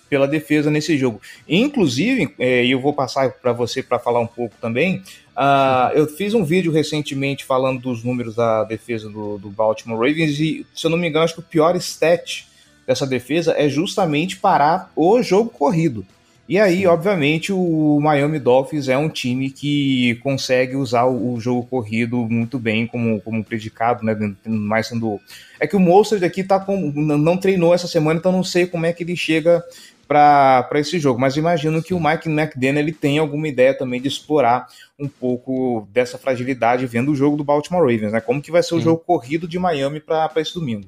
pela 0.09 0.27
defesa 0.27 0.71
nesse 0.71 0.97
jogo. 0.97 1.21
Inclusive, 1.47 2.35
é, 2.39 2.65
e 2.65 2.71
eu 2.71 2.81
vou 2.81 2.95
passar 2.95 3.31
para 3.33 3.53
você 3.53 3.83
para 3.83 3.99
falar 3.99 4.21
um 4.21 4.27
pouco 4.27 4.55
também. 4.61 5.03
Uh, 5.37 5.93
eu 5.95 6.07
fiz 6.07 6.35
um 6.35 6.45
vídeo 6.45 6.73
recentemente 6.73 7.45
falando 7.45 7.81
dos 7.81 8.03
números 8.03 8.35
da 8.35 8.65
defesa 8.65 9.09
do, 9.09 9.39
do 9.39 9.51
Baltimore 9.51 9.99
Ravens 9.99 10.41
e, 10.41 10.67
se 10.75 10.87
eu 10.87 10.91
não 10.91 10.99
me 10.99 11.09
engano, 11.09 11.25
acho 11.25 11.35
que 11.35 11.41
o 11.41 11.45
pior 11.45 11.77
stat 11.77 12.48
dessa 12.89 13.07
defesa 13.07 13.55
é 13.59 13.69
justamente 13.69 14.39
parar 14.39 14.91
o 14.97 15.23
jogo 15.23 15.51
corrido. 15.51 16.07
E 16.49 16.59
aí, 16.59 16.87
obviamente, 16.87 17.53
o 17.53 18.01
Miami 18.01 18.39
Dolphins 18.39 18.89
é 18.89 18.97
um 18.97 19.11
time 19.11 19.51
que 19.51 20.15
consegue 20.23 20.75
usar 20.75 21.05
o, 21.05 21.39
jogo 21.39 21.67
corrido 21.67 22.17
muito 22.31 22.59
bem 22.59 22.87
como, 22.87 23.21
como 23.21 23.45
predicado, 23.45 24.03
né? 24.03 24.17
Mais 24.47 24.87
sendo. 24.87 25.21
É 25.61 25.67
que 25.67 25.77
o 25.77 25.81
Monster 25.81 26.25
aqui 26.25 26.43
tá 26.43 26.59
com, 26.59 26.91
não 26.91 27.37
treinou 27.37 27.75
essa 27.75 27.87
semana, 27.87 28.19
então 28.19 28.33
não 28.33 28.43
sei 28.43 28.67
como 28.67 28.87
é 28.87 28.95
que 28.95 29.03
ele 29.03 29.15
chega 29.15 29.63
para 30.07 30.67
esse 30.77 30.99
jogo. 30.99 31.21
Mas 31.21 31.37
imagino 31.37 31.83
que 31.83 31.93
o 31.93 32.01
Mike 32.01 32.31
McDaniel 32.31 32.79
ele 32.79 32.93
tem 32.93 33.19
alguma 33.19 33.47
ideia 33.47 33.75
também 33.75 34.01
de 34.01 34.09
explorar 34.09 34.69
um 34.99 35.07
pouco 35.07 35.87
dessa 35.93 36.17
fragilidade 36.17 36.87
vendo 36.87 37.13
o 37.13 37.15
jogo 37.15 37.37
do 37.37 37.45
Baltimore 37.45 37.83
Ravens, 37.83 38.13
né? 38.13 38.23
Como 38.23 38.41
que 38.41 38.51
vai 38.51 38.63
ser 38.63 38.71
Sim. 38.71 38.77
o 38.77 38.81
jogo 38.81 39.05
corrido 39.07 39.47
de 39.47 39.59
Miami 39.59 40.01
para 40.01 40.33
esse 40.37 40.55
domingo? 40.55 40.87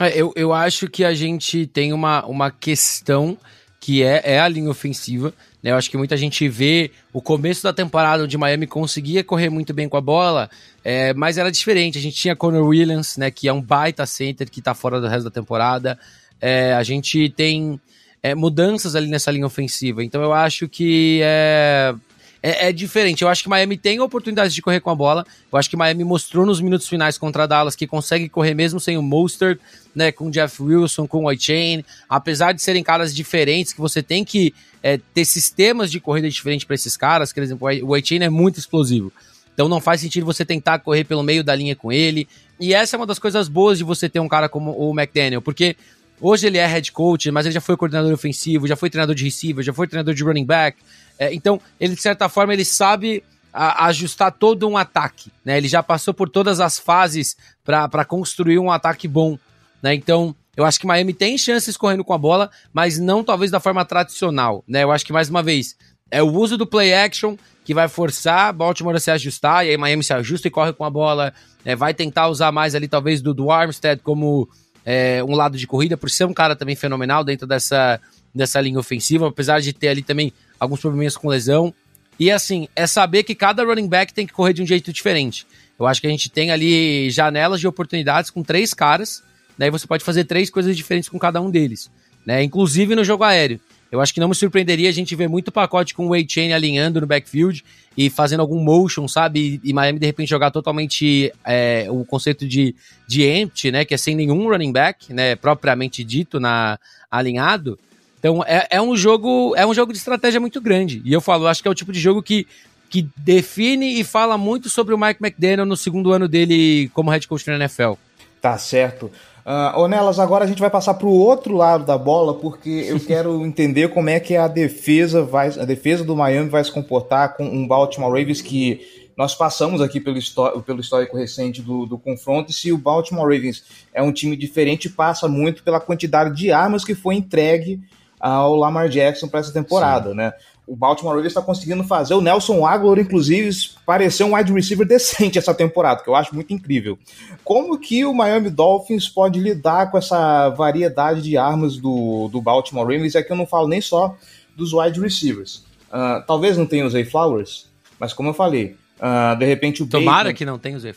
É, 0.00 0.20
eu, 0.20 0.32
eu 0.34 0.52
acho 0.52 0.88
que 0.88 1.04
a 1.04 1.14
gente 1.14 1.66
tem 1.66 1.92
uma, 1.92 2.24
uma 2.26 2.50
questão 2.50 3.36
que 3.80 4.02
é, 4.02 4.22
é 4.24 4.40
a 4.40 4.48
linha 4.48 4.70
ofensiva. 4.70 5.34
Né? 5.62 5.70
Eu 5.70 5.76
acho 5.76 5.90
que 5.90 5.96
muita 5.96 6.16
gente 6.16 6.48
vê 6.48 6.90
o 7.12 7.20
começo 7.20 7.62
da 7.62 7.72
temporada 7.72 8.24
onde 8.24 8.38
Miami 8.38 8.66
conseguia 8.66 9.22
correr 9.22 9.50
muito 9.50 9.74
bem 9.74 9.88
com 9.88 9.96
a 9.96 10.00
bola, 10.00 10.48
é, 10.84 11.12
mas 11.14 11.36
era 11.36 11.50
diferente. 11.50 11.98
A 11.98 12.00
gente 12.00 12.16
tinha 12.16 12.36
Conor 12.36 12.66
Williams, 12.66 13.16
né, 13.16 13.30
que 13.30 13.48
é 13.48 13.52
um 13.52 13.60
baita 13.60 14.06
center 14.06 14.50
que 14.50 14.60
está 14.60 14.74
fora 14.74 15.00
do 15.00 15.08
resto 15.08 15.24
da 15.24 15.30
temporada. 15.30 15.98
É, 16.40 16.74
a 16.74 16.82
gente 16.82 17.28
tem 17.30 17.80
é, 18.22 18.34
mudanças 18.34 18.94
ali 18.94 19.08
nessa 19.08 19.30
linha 19.30 19.46
ofensiva. 19.46 20.02
Então 20.02 20.22
eu 20.22 20.32
acho 20.32 20.68
que 20.68 21.20
é, 21.22 21.94
é, 22.42 22.68
é, 22.68 22.72
diferente. 22.72 23.22
Eu 23.22 23.28
acho 23.28 23.42
que 23.42 23.48
Miami 23.48 23.76
tem 23.76 24.00
oportunidades 24.00 24.52
de 24.52 24.60
correr 24.60 24.80
com 24.80 24.90
a 24.90 24.94
bola. 24.94 25.24
Eu 25.50 25.58
acho 25.58 25.70
que 25.70 25.76
Miami 25.76 26.02
mostrou 26.02 26.44
nos 26.44 26.60
minutos 26.60 26.88
finais 26.88 27.16
contra 27.16 27.46
Dallas 27.46 27.76
que 27.76 27.86
consegue 27.86 28.28
correr 28.28 28.52
mesmo 28.54 28.80
sem 28.80 28.98
o 28.98 29.02
Mostert, 29.02 29.60
né? 29.94 30.10
Com 30.10 30.26
o 30.26 30.30
Jeff 30.30 30.60
Wilson, 30.60 31.06
com 31.06 31.24
o 31.24 31.28
White 31.28 31.84
Apesar 32.08 32.52
de 32.52 32.60
serem 32.60 32.82
caras 32.82 33.14
diferentes, 33.14 33.72
que 33.72 33.80
você 33.80 34.02
tem 34.02 34.24
que 34.24 34.52
é, 34.82 34.98
ter 35.14 35.24
sistemas 35.24 35.90
de 35.90 36.00
corrida 36.00 36.28
diferentes 36.28 36.64
para 36.64 36.74
esses 36.74 36.96
caras. 36.96 37.32
Por 37.32 37.42
exemplo, 37.42 37.68
o 37.84 37.92
White 37.92 38.22
é 38.22 38.28
muito 38.28 38.58
explosivo. 38.58 39.12
Então 39.54 39.68
não 39.68 39.80
faz 39.80 40.00
sentido 40.00 40.26
você 40.26 40.44
tentar 40.44 40.78
correr 40.80 41.04
pelo 41.04 41.22
meio 41.22 41.44
da 41.44 41.54
linha 41.54 41.76
com 41.76 41.92
ele. 41.92 42.26
E 42.58 42.74
essa 42.74 42.96
é 42.96 42.98
uma 42.98 43.06
das 43.06 43.18
coisas 43.18 43.48
boas 43.48 43.78
de 43.78 43.84
você 43.84 44.08
ter 44.08 44.20
um 44.20 44.28
cara 44.28 44.48
como 44.48 44.72
o 44.72 44.98
McDaniel, 44.98 45.42
porque 45.42 45.76
hoje 46.20 46.46
ele 46.46 46.58
é 46.58 46.66
head 46.66 46.90
coach, 46.92 47.30
mas 47.30 47.46
ele 47.46 47.52
já 47.52 47.60
foi 47.60 47.76
coordenador 47.76 48.12
ofensivo, 48.12 48.66
já 48.66 48.76
foi 48.76 48.88
treinador 48.88 49.14
de 49.14 49.24
receiver, 49.24 49.62
já 49.64 49.72
foi 49.72 49.86
treinador 49.86 50.14
de 50.14 50.22
running 50.22 50.46
back. 50.46 50.78
É, 51.18 51.32
então, 51.34 51.60
ele, 51.78 51.94
de 51.94 52.02
certa 52.02 52.28
forma, 52.28 52.52
ele 52.52 52.64
sabe 52.64 53.22
a, 53.52 53.86
ajustar 53.86 54.32
todo 54.32 54.68
um 54.68 54.76
ataque, 54.76 55.30
né? 55.44 55.56
Ele 55.56 55.68
já 55.68 55.82
passou 55.82 56.14
por 56.14 56.28
todas 56.28 56.60
as 56.60 56.78
fases 56.78 57.36
para 57.64 58.04
construir 58.04 58.58
um 58.58 58.70
ataque 58.70 59.06
bom, 59.06 59.38
né? 59.82 59.94
Então, 59.94 60.34
eu 60.56 60.64
acho 60.64 60.78
que 60.78 60.86
Miami 60.86 61.14
tem 61.14 61.38
chances 61.38 61.76
correndo 61.76 62.04
com 62.04 62.12
a 62.12 62.18
bola, 62.18 62.50
mas 62.72 62.98
não 62.98 63.24
talvez 63.24 63.50
da 63.50 63.60
forma 63.60 63.84
tradicional, 63.84 64.64
né? 64.66 64.82
Eu 64.82 64.90
acho 64.90 65.04
que, 65.04 65.12
mais 65.12 65.28
uma 65.28 65.42
vez, 65.42 65.76
é 66.10 66.22
o 66.22 66.32
uso 66.32 66.56
do 66.56 66.66
play 66.66 66.92
action 66.92 67.36
que 67.64 67.72
vai 67.72 67.88
forçar 67.88 68.52
Baltimore 68.52 68.96
a 68.96 69.00
se 69.00 69.10
ajustar, 69.10 69.64
e 69.64 69.70
aí 69.70 69.76
Miami 69.76 70.02
se 70.02 70.12
ajusta 70.12 70.48
e 70.48 70.50
corre 70.50 70.72
com 70.72 70.84
a 70.84 70.90
bola, 70.90 71.32
né? 71.64 71.76
vai 71.76 71.94
tentar 71.94 72.28
usar 72.28 72.50
mais 72.50 72.74
ali, 72.74 72.88
talvez, 72.88 73.22
do, 73.22 73.32
do 73.32 73.50
Armstead 73.50 74.02
como 74.02 74.48
é, 74.84 75.22
um 75.24 75.34
lado 75.34 75.56
de 75.56 75.66
corrida, 75.66 75.96
por 75.96 76.10
ser 76.10 76.24
um 76.24 76.34
cara 76.34 76.56
também 76.56 76.74
fenomenal 76.74 77.22
dentro 77.22 77.46
dessa, 77.46 78.00
dessa 78.34 78.60
linha 78.60 78.78
ofensiva, 78.78 79.28
apesar 79.28 79.60
de 79.60 79.72
ter 79.72 79.88
ali 79.88 80.02
também 80.02 80.32
alguns 80.62 80.80
probleminhas 80.80 81.16
com 81.16 81.28
lesão. 81.28 81.74
E 82.18 82.30
assim, 82.30 82.68
é 82.76 82.86
saber 82.86 83.24
que 83.24 83.34
cada 83.34 83.64
running 83.64 83.88
back 83.88 84.14
tem 84.14 84.26
que 84.26 84.32
correr 84.32 84.52
de 84.52 84.62
um 84.62 84.66
jeito 84.66 84.92
diferente. 84.92 85.46
Eu 85.78 85.86
acho 85.86 86.00
que 86.00 86.06
a 86.06 86.10
gente 86.10 86.30
tem 86.30 86.50
ali 86.50 87.10
janelas 87.10 87.58
de 87.58 87.66
oportunidades 87.66 88.30
com 88.30 88.42
três 88.42 88.72
caras, 88.72 89.22
daí 89.58 89.68
né, 89.68 89.70
você 89.70 89.86
pode 89.86 90.04
fazer 90.04 90.24
três 90.24 90.48
coisas 90.48 90.76
diferentes 90.76 91.08
com 91.08 91.18
cada 91.18 91.40
um 91.40 91.50
deles, 91.50 91.90
né? 92.24 92.42
Inclusive 92.42 92.94
no 92.94 93.02
jogo 93.02 93.24
aéreo. 93.24 93.60
Eu 93.90 94.00
acho 94.00 94.14
que 94.14 94.20
não 94.20 94.28
me 94.28 94.34
surpreenderia 94.34 94.88
a 94.88 94.92
gente 94.92 95.14
ver 95.14 95.28
muito 95.28 95.52
pacote 95.52 95.92
com 95.92 96.08
o 96.08 96.14
Chain 96.26 96.52
alinhando 96.52 97.00
no 97.00 97.06
backfield 97.06 97.62
e 97.94 98.08
fazendo 98.08 98.40
algum 98.40 98.58
motion, 98.58 99.06
sabe? 99.06 99.60
E, 99.62 99.72
Miami 99.72 99.98
de 99.98 100.06
repente 100.06 100.30
jogar 100.30 100.50
totalmente 100.50 101.30
é, 101.44 101.86
o 101.90 102.02
conceito 102.02 102.48
de, 102.48 102.74
de 103.06 103.28
empty, 103.28 103.70
né? 103.70 103.84
Que 103.84 103.92
é 103.92 103.98
sem 103.98 104.14
nenhum 104.14 104.48
running 104.48 104.72
back, 104.72 105.12
né? 105.12 105.36
Propriamente 105.36 106.02
dito 106.02 106.40
na 106.40 106.78
alinhado. 107.10 107.78
Então 108.22 108.40
é, 108.46 108.68
é 108.70 108.80
um 108.80 108.96
jogo 108.96 109.52
é 109.56 109.66
um 109.66 109.74
jogo 109.74 109.92
de 109.92 109.98
estratégia 109.98 110.38
muito 110.38 110.60
grande. 110.60 111.02
E 111.04 111.12
eu 111.12 111.20
falo, 111.20 111.48
acho 111.48 111.60
que 111.60 111.66
é 111.66 111.70
o 111.70 111.74
tipo 111.74 111.90
de 111.90 111.98
jogo 111.98 112.22
que, 112.22 112.46
que 112.88 113.08
define 113.16 113.98
e 113.98 114.04
fala 114.04 114.38
muito 114.38 114.70
sobre 114.70 114.94
o 114.94 114.98
Mike 114.98 115.20
McDaniel 115.20 115.66
no 115.66 115.76
segundo 115.76 116.12
ano 116.12 116.28
dele 116.28 116.88
como 116.94 117.10
head 117.10 117.26
coach 117.26 117.48
na 117.48 117.56
NFL. 117.56 117.94
Tá 118.40 118.56
certo. 118.56 119.10
Uh, 119.44 119.80
Onelas, 119.80 120.20
agora 120.20 120.44
a 120.44 120.46
gente 120.46 120.60
vai 120.60 120.70
passar 120.70 120.94
para 120.94 121.08
o 121.08 121.12
outro 121.12 121.56
lado 121.56 121.84
da 121.84 121.98
bola, 121.98 122.34
porque 122.34 122.86
eu 122.88 122.98
quero 123.04 123.44
entender 123.44 123.88
como 123.88 124.08
é 124.08 124.20
que 124.20 124.36
a 124.36 124.46
defesa 124.46 125.24
vai, 125.24 125.48
a 125.48 125.64
defesa 125.64 126.04
do 126.04 126.14
Miami 126.14 126.48
vai 126.48 126.62
se 126.62 126.70
comportar 126.70 127.36
com 127.36 127.44
um 127.44 127.66
Baltimore 127.66 128.12
Ravens 128.12 128.40
que 128.40 128.80
nós 129.16 129.34
passamos 129.34 129.80
aqui 129.80 129.98
pelo, 130.00 130.16
pelo 130.62 130.80
histórico 130.80 131.16
recente 131.16 131.60
do, 131.60 131.86
do 131.86 131.98
confronto, 131.98 132.52
e 132.52 132.54
se 132.54 132.72
o 132.72 132.78
Baltimore 132.78 133.24
Ravens 133.24 133.64
é 133.92 134.00
um 134.00 134.12
time 134.12 134.36
diferente, 134.36 134.88
passa 134.88 135.26
muito 135.26 135.64
pela 135.64 135.80
quantidade 135.80 136.36
de 136.36 136.52
armas 136.52 136.84
que 136.84 136.94
foi 136.94 137.16
entregue 137.16 137.80
ao 138.22 138.54
Lamar 138.54 138.88
Jackson 138.88 139.26
para 139.26 139.40
essa 139.40 139.52
temporada, 139.52 140.10
Sim. 140.10 140.16
né? 140.16 140.32
O 140.64 140.76
Baltimore 140.76 141.16
Ravens 141.16 141.32
está 141.32 141.42
conseguindo 141.42 141.82
fazer 141.82 142.14
o 142.14 142.20
Nelson 142.20 142.64
Aguilar, 142.64 143.00
inclusive, 143.00 143.50
parecer 143.84 144.22
um 144.22 144.36
wide 144.36 144.52
receiver 144.52 144.86
decente 144.86 145.36
essa 145.36 145.52
temporada, 145.52 146.04
que 146.04 146.08
eu 146.08 146.14
acho 146.14 146.32
muito 146.32 146.54
incrível. 146.54 146.96
Como 147.42 147.76
que 147.76 148.04
o 148.04 148.14
Miami 148.14 148.48
Dolphins 148.48 149.08
pode 149.08 149.40
lidar 149.40 149.90
com 149.90 149.98
essa 149.98 150.48
variedade 150.50 151.20
de 151.20 151.36
armas 151.36 151.76
do, 151.76 152.28
do 152.28 152.40
Baltimore 152.40 152.86
Ravens? 152.86 153.16
É 153.16 153.22
que 153.24 153.32
eu 153.32 153.36
não 153.36 153.44
falo 153.44 153.66
nem 153.66 153.80
só 153.80 154.16
dos 154.56 154.72
wide 154.72 155.00
receivers. 155.00 155.64
Uh, 155.90 156.24
talvez 156.26 156.56
não 156.56 156.64
tenha 156.64 156.86
o 156.86 156.90
Zay 156.90 157.04
Flowers, 157.04 157.68
mas 157.98 158.12
como 158.12 158.28
eu 158.28 158.34
falei, 158.34 158.76
Uh, 159.02 159.36
de 159.36 159.44
repente 159.44 159.82
o 159.82 159.86
Tomara 159.88 160.30
Bateman... 160.30 160.34
que 160.34 160.44
não 160.44 160.58
tenha 160.60 160.76
o 160.76 160.78
Zay 160.78 160.94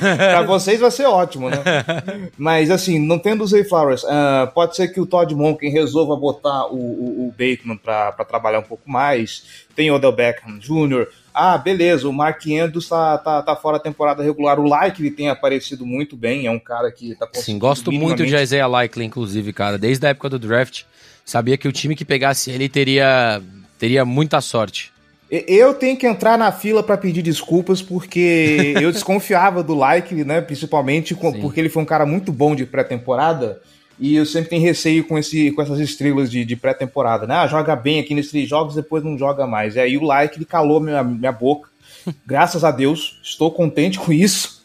para 0.00 0.44
vocês 0.44 0.80
vai 0.80 0.90
ser 0.90 1.04
ótimo, 1.04 1.50
né? 1.50 1.58
Mas 2.38 2.70
assim, 2.70 2.98
não 2.98 3.18
tendo 3.18 3.44
o 3.44 3.46
Zay 3.46 3.64
Flowers, 3.64 4.02
uh, 4.02 4.50
pode 4.54 4.74
ser 4.74 4.88
que 4.88 4.98
o 4.98 5.04
Todd 5.04 5.34
Monken 5.34 5.70
resolva 5.70 6.16
botar 6.16 6.68
o, 6.68 6.74
o, 6.74 7.28
o 7.28 7.30
Bateman 7.32 7.76
para 7.76 8.24
trabalhar 8.24 8.60
um 8.60 8.64
pouco 8.64 8.90
mais. 8.90 9.66
Tem 9.76 9.90
o 9.90 9.96
Odell 9.96 10.12
Beckham 10.12 10.58
Jr. 10.58 11.06
Ah, 11.34 11.58
beleza, 11.58 12.08
o 12.08 12.12
Mark 12.14 12.46
Andrews 12.46 12.88
tá, 12.88 13.18
tá, 13.18 13.42
tá 13.42 13.56
fora 13.56 13.76
da 13.76 13.84
temporada 13.84 14.22
regular. 14.22 14.58
O 14.58 14.66
Like 14.66 15.02
ele 15.02 15.10
tem 15.10 15.28
aparecido 15.28 15.84
muito 15.84 16.16
bem, 16.16 16.46
é 16.46 16.50
um 16.50 16.58
cara 16.58 16.90
que 16.90 17.14
tá 17.16 17.28
Sim, 17.34 17.58
gosto 17.58 17.92
muito 17.92 18.24
de 18.24 18.34
Isaiah 18.34 18.66
Likely, 18.66 19.04
inclusive, 19.04 19.52
cara. 19.52 19.76
Desde 19.76 20.06
a 20.06 20.10
época 20.10 20.30
do 20.30 20.38
draft, 20.38 20.84
sabia 21.26 21.58
que 21.58 21.68
o 21.68 21.72
time 21.72 21.94
que 21.94 22.06
pegasse 22.06 22.50
ele 22.50 22.70
teria, 22.70 23.42
teria 23.78 24.02
muita 24.02 24.40
sorte. 24.40 24.90
Eu 25.32 25.72
tenho 25.72 25.96
que 25.96 26.06
entrar 26.06 26.36
na 26.36 26.52
fila 26.52 26.82
para 26.82 26.98
pedir 26.98 27.22
desculpas 27.22 27.80
porque 27.80 28.74
eu 28.78 28.92
desconfiava 28.92 29.62
do 29.62 29.74
Like, 29.74 30.24
né? 30.24 30.42
Principalmente 30.42 31.14
com, 31.14 31.32
porque 31.40 31.58
ele 31.58 31.70
foi 31.70 31.82
um 31.82 31.86
cara 31.86 32.04
muito 32.04 32.30
bom 32.30 32.54
de 32.54 32.66
pré-temporada. 32.66 33.58
E 33.98 34.14
eu 34.14 34.26
sempre 34.26 34.50
tenho 34.50 34.62
receio 34.62 35.04
com, 35.04 35.16
esse, 35.16 35.50
com 35.52 35.62
essas 35.62 35.78
estrelas 35.78 36.30
de, 36.30 36.44
de 36.44 36.54
pré-temporada, 36.54 37.26
né? 37.26 37.36
Ah, 37.36 37.46
joga 37.46 37.74
bem 37.74 37.98
aqui 37.98 38.14
nesses 38.14 38.30
três 38.30 38.46
jogos, 38.46 38.74
depois 38.74 39.02
não 39.02 39.16
joga 39.16 39.46
mais. 39.46 39.74
E 39.74 39.80
aí 39.80 39.96
o 39.96 40.04
Like 40.04 40.36
ele 40.36 40.44
calou 40.44 40.80
minha, 40.80 41.02
minha 41.02 41.32
boca. 41.32 41.70
Graças 42.26 42.62
a 42.62 42.70
Deus, 42.70 43.18
estou 43.22 43.50
contente 43.50 43.98
com 43.98 44.12
isso. 44.12 44.62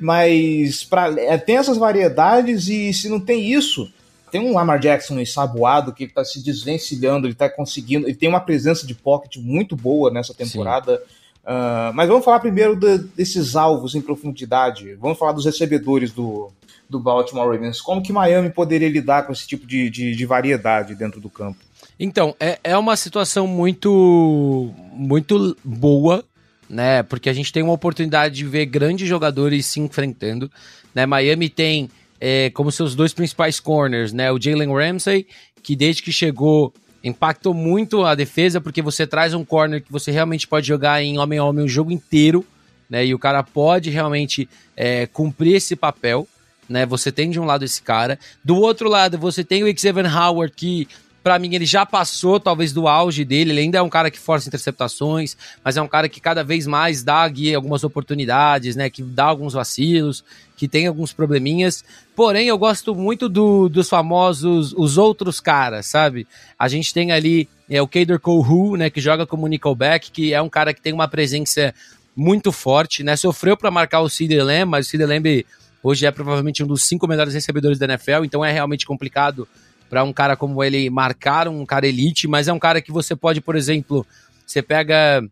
Mas 0.00 0.84
pra, 0.84 1.12
é, 1.18 1.36
tem 1.38 1.56
essas 1.56 1.76
variedades 1.76 2.68
e 2.68 2.92
se 2.92 3.08
não 3.08 3.18
tem 3.18 3.52
isso, 3.52 3.90
tem 4.34 4.40
um 4.40 4.52
Lamar 4.52 4.80
Jackson 4.80 5.20
ensaboado 5.20 5.92
que 5.92 6.02
está 6.02 6.24
se 6.24 6.42
desvencilhando, 6.42 7.28
ele 7.28 7.34
está 7.34 7.48
conseguindo, 7.48 8.04
ele 8.08 8.16
tem 8.16 8.28
uma 8.28 8.40
presença 8.40 8.84
de 8.84 8.92
pocket 8.92 9.36
muito 9.36 9.76
boa 9.76 10.10
nessa 10.10 10.34
temporada. 10.34 11.00
Uh, 11.44 11.94
mas 11.94 12.08
vamos 12.08 12.24
falar 12.24 12.40
primeiro 12.40 12.74
de, 12.74 12.98
desses 12.98 13.54
alvos 13.54 13.94
em 13.94 14.00
profundidade. 14.00 14.96
Vamos 14.96 15.20
falar 15.20 15.30
dos 15.30 15.44
recebedores 15.44 16.10
do, 16.10 16.50
do 16.90 16.98
Baltimore 16.98 17.48
Ravens. 17.48 17.80
Como 17.80 18.02
que 18.02 18.12
Miami 18.12 18.50
poderia 18.50 18.88
lidar 18.88 19.24
com 19.24 19.32
esse 19.32 19.46
tipo 19.46 19.68
de, 19.68 19.88
de, 19.88 20.16
de 20.16 20.26
variedade 20.26 20.96
dentro 20.96 21.20
do 21.20 21.30
campo? 21.30 21.60
Então, 21.96 22.34
é, 22.40 22.58
é 22.64 22.76
uma 22.76 22.96
situação 22.96 23.46
muito, 23.46 24.74
muito 24.90 25.56
boa, 25.62 26.24
né? 26.68 27.04
Porque 27.04 27.28
a 27.30 27.32
gente 27.32 27.52
tem 27.52 27.62
uma 27.62 27.72
oportunidade 27.72 28.34
de 28.34 28.44
ver 28.44 28.66
grandes 28.66 29.08
jogadores 29.08 29.64
se 29.66 29.78
enfrentando. 29.78 30.50
Né? 30.92 31.06
Miami 31.06 31.48
tem 31.48 31.88
é, 32.20 32.50
como 32.50 32.70
seus 32.70 32.94
dois 32.94 33.12
principais 33.12 33.60
corners, 33.60 34.12
né? 34.12 34.30
O 34.30 34.40
Jalen 34.40 34.72
Ramsey, 34.72 35.26
que 35.62 35.74
desde 35.74 36.02
que 36.02 36.12
chegou 36.12 36.72
impactou 37.02 37.52
muito 37.52 38.02
a 38.02 38.14
defesa, 38.14 38.60
porque 38.60 38.80
você 38.80 39.06
traz 39.06 39.34
um 39.34 39.44
corner 39.44 39.82
que 39.82 39.92
você 39.92 40.10
realmente 40.10 40.48
pode 40.48 40.66
jogar 40.66 41.02
em 41.02 41.18
homem 41.18 41.38
a 41.38 41.44
homem 41.44 41.64
o 41.64 41.68
jogo 41.68 41.92
inteiro, 41.92 42.44
né? 42.88 43.04
E 43.04 43.14
o 43.14 43.18
cara 43.18 43.42
pode 43.42 43.90
realmente 43.90 44.48
é, 44.76 45.06
cumprir 45.06 45.56
esse 45.56 45.76
papel. 45.76 46.26
Né, 46.66 46.86
você 46.86 47.12
tem 47.12 47.28
de 47.28 47.38
um 47.38 47.44
lado 47.44 47.62
esse 47.62 47.82
cara, 47.82 48.18
do 48.42 48.56
outro 48.56 48.88
lado 48.88 49.18
você 49.18 49.44
tem 49.44 49.62
o 49.62 49.78
Xavier 49.78 50.06
Howard 50.06 50.50
que 50.56 50.88
para 51.24 51.38
mim, 51.38 51.54
ele 51.54 51.64
já 51.64 51.86
passou, 51.86 52.38
talvez, 52.38 52.70
do 52.70 52.86
auge 52.86 53.24
dele. 53.24 53.50
Ele 53.50 53.60
ainda 53.62 53.78
é 53.78 53.82
um 53.82 53.88
cara 53.88 54.10
que 54.10 54.18
força 54.18 54.46
interceptações, 54.46 55.34
mas 55.64 55.74
é 55.74 55.80
um 55.80 55.88
cara 55.88 56.06
que 56.06 56.20
cada 56.20 56.44
vez 56.44 56.66
mais 56.66 57.02
dá 57.02 57.30
algumas 57.56 57.82
oportunidades, 57.82 58.76
né? 58.76 58.90
Que 58.90 59.02
dá 59.02 59.24
alguns 59.24 59.54
vacilos, 59.54 60.22
que 60.54 60.68
tem 60.68 60.86
alguns 60.86 61.14
probleminhas. 61.14 61.82
Porém, 62.14 62.46
eu 62.48 62.58
gosto 62.58 62.94
muito 62.94 63.26
do, 63.26 63.70
dos 63.70 63.88
famosos, 63.88 64.74
os 64.74 64.98
outros 64.98 65.40
caras, 65.40 65.86
sabe? 65.86 66.26
A 66.58 66.68
gente 66.68 66.92
tem 66.92 67.10
ali 67.10 67.48
é, 67.70 67.80
o 67.80 67.88
Kader 67.88 68.20
Cole 68.20 68.76
né? 68.76 68.90
Que 68.90 69.00
joga 69.00 69.26
como 69.26 69.48
Nickelback, 69.48 70.10
que 70.10 70.34
é 70.34 70.42
um 70.42 70.50
cara 70.50 70.74
que 70.74 70.82
tem 70.82 70.92
uma 70.92 71.08
presença 71.08 71.74
muito 72.14 72.52
forte, 72.52 73.02
né? 73.02 73.16
Sofreu 73.16 73.56
para 73.56 73.70
marcar 73.70 74.02
o 74.02 74.10
Sid 74.10 74.38
Lamb, 74.42 74.66
mas 74.66 74.86
o 74.86 74.90
Sid 74.90 75.02
Lamb 75.06 75.46
hoje 75.82 76.04
é 76.04 76.10
provavelmente 76.10 76.62
um 76.62 76.66
dos 76.66 76.84
cinco 76.84 77.08
melhores 77.08 77.32
recebedores 77.32 77.78
da 77.78 77.86
NFL, 77.86 78.24
então 78.24 78.44
é 78.44 78.52
realmente 78.52 78.84
complicado 78.84 79.48
para 79.94 80.02
um 80.02 80.12
cara 80.12 80.36
como 80.36 80.64
ele 80.64 80.90
marcar 80.90 81.46
um 81.46 81.64
cara 81.64 81.86
elite, 81.86 82.26
mas 82.26 82.48
é 82.48 82.52
um 82.52 82.58
cara 82.58 82.82
que 82.82 82.90
você 82.90 83.14
pode, 83.14 83.40
por 83.40 83.54
exemplo, 83.54 84.04
você 84.44 84.60
pega 84.60 85.22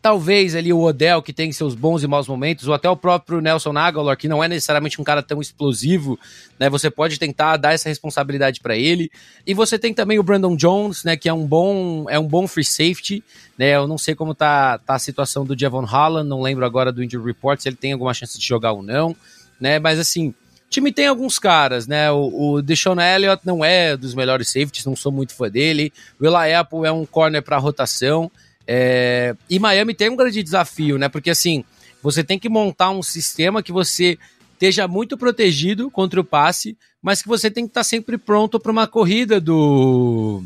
talvez 0.00 0.56
ali 0.56 0.72
o 0.72 0.80
Odell, 0.80 1.20
que 1.20 1.34
tem 1.34 1.52
seus 1.52 1.74
bons 1.74 2.02
e 2.02 2.06
maus 2.06 2.26
momentos, 2.26 2.66
ou 2.66 2.72
até 2.72 2.88
o 2.88 2.96
próprio 2.96 3.42
Nelson 3.42 3.76
Aguilar, 3.76 4.16
que 4.16 4.26
não 4.26 4.42
é 4.42 4.48
necessariamente 4.48 4.98
um 4.98 5.04
cara 5.04 5.22
tão 5.22 5.38
explosivo, 5.38 6.18
né? 6.58 6.70
Você 6.70 6.90
pode 6.90 7.18
tentar 7.18 7.58
dar 7.58 7.74
essa 7.74 7.90
responsabilidade 7.90 8.60
para 8.60 8.74
ele. 8.74 9.10
E 9.46 9.52
você 9.52 9.78
tem 9.78 9.92
também 9.92 10.18
o 10.18 10.22
Brandon 10.22 10.56
Jones, 10.56 11.04
né, 11.04 11.14
que 11.14 11.28
é 11.28 11.34
um 11.34 11.46
bom 11.46 12.06
é 12.08 12.18
um 12.18 12.26
bom 12.26 12.48
free 12.48 12.64
safety, 12.64 13.22
né? 13.58 13.76
Eu 13.76 13.86
não 13.86 13.98
sei 13.98 14.14
como 14.14 14.34
tá, 14.34 14.78
tá 14.78 14.94
a 14.94 14.98
situação 14.98 15.44
do 15.44 15.58
Javon 15.58 15.84
Holland, 15.84 16.26
não 16.26 16.40
lembro 16.40 16.64
agora 16.64 16.90
do 16.90 17.04
injury 17.04 17.26
report 17.26 17.60
se 17.60 17.68
ele 17.68 17.76
tem 17.76 17.92
alguma 17.92 18.14
chance 18.14 18.38
de 18.38 18.46
jogar 18.46 18.72
ou 18.72 18.82
não, 18.82 19.14
né? 19.60 19.78
Mas 19.78 19.98
assim, 19.98 20.34
time 20.70 20.92
tem 20.92 21.08
alguns 21.08 21.38
caras, 21.38 21.86
né? 21.86 22.10
O, 22.12 22.52
o 22.52 22.62
Deshaun 22.62 23.00
Elliott 23.00 23.42
não 23.44 23.64
é 23.64 23.96
dos 23.96 24.14
melhores 24.14 24.48
safeties, 24.48 24.86
não 24.86 24.94
sou 24.94 25.10
muito 25.10 25.34
fã 25.34 25.50
dele. 25.50 25.92
O 26.18 26.26
Apple 26.28 26.86
é 26.86 26.92
um 26.92 27.04
corner 27.04 27.42
para 27.42 27.58
rotação. 27.58 28.30
É... 28.66 29.34
E 29.50 29.58
Miami 29.58 29.94
tem 29.94 30.08
um 30.08 30.16
grande 30.16 30.42
desafio, 30.42 30.96
né? 30.96 31.08
Porque 31.08 31.30
assim, 31.30 31.64
você 32.00 32.22
tem 32.22 32.38
que 32.38 32.48
montar 32.48 32.90
um 32.90 33.02
sistema 33.02 33.62
que 33.62 33.72
você 33.72 34.16
esteja 34.52 34.86
muito 34.86 35.18
protegido 35.18 35.90
contra 35.90 36.20
o 36.20 36.24
passe, 36.24 36.76
mas 37.02 37.20
que 37.20 37.28
você 37.28 37.50
tem 37.50 37.64
que 37.64 37.70
estar 37.70 37.84
sempre 37.84 38.16
pronto 38.16 38.60
para 38.60 38.70
uma 38.70 38.86
corrida 38.86 39.40
do, 39.40 40.42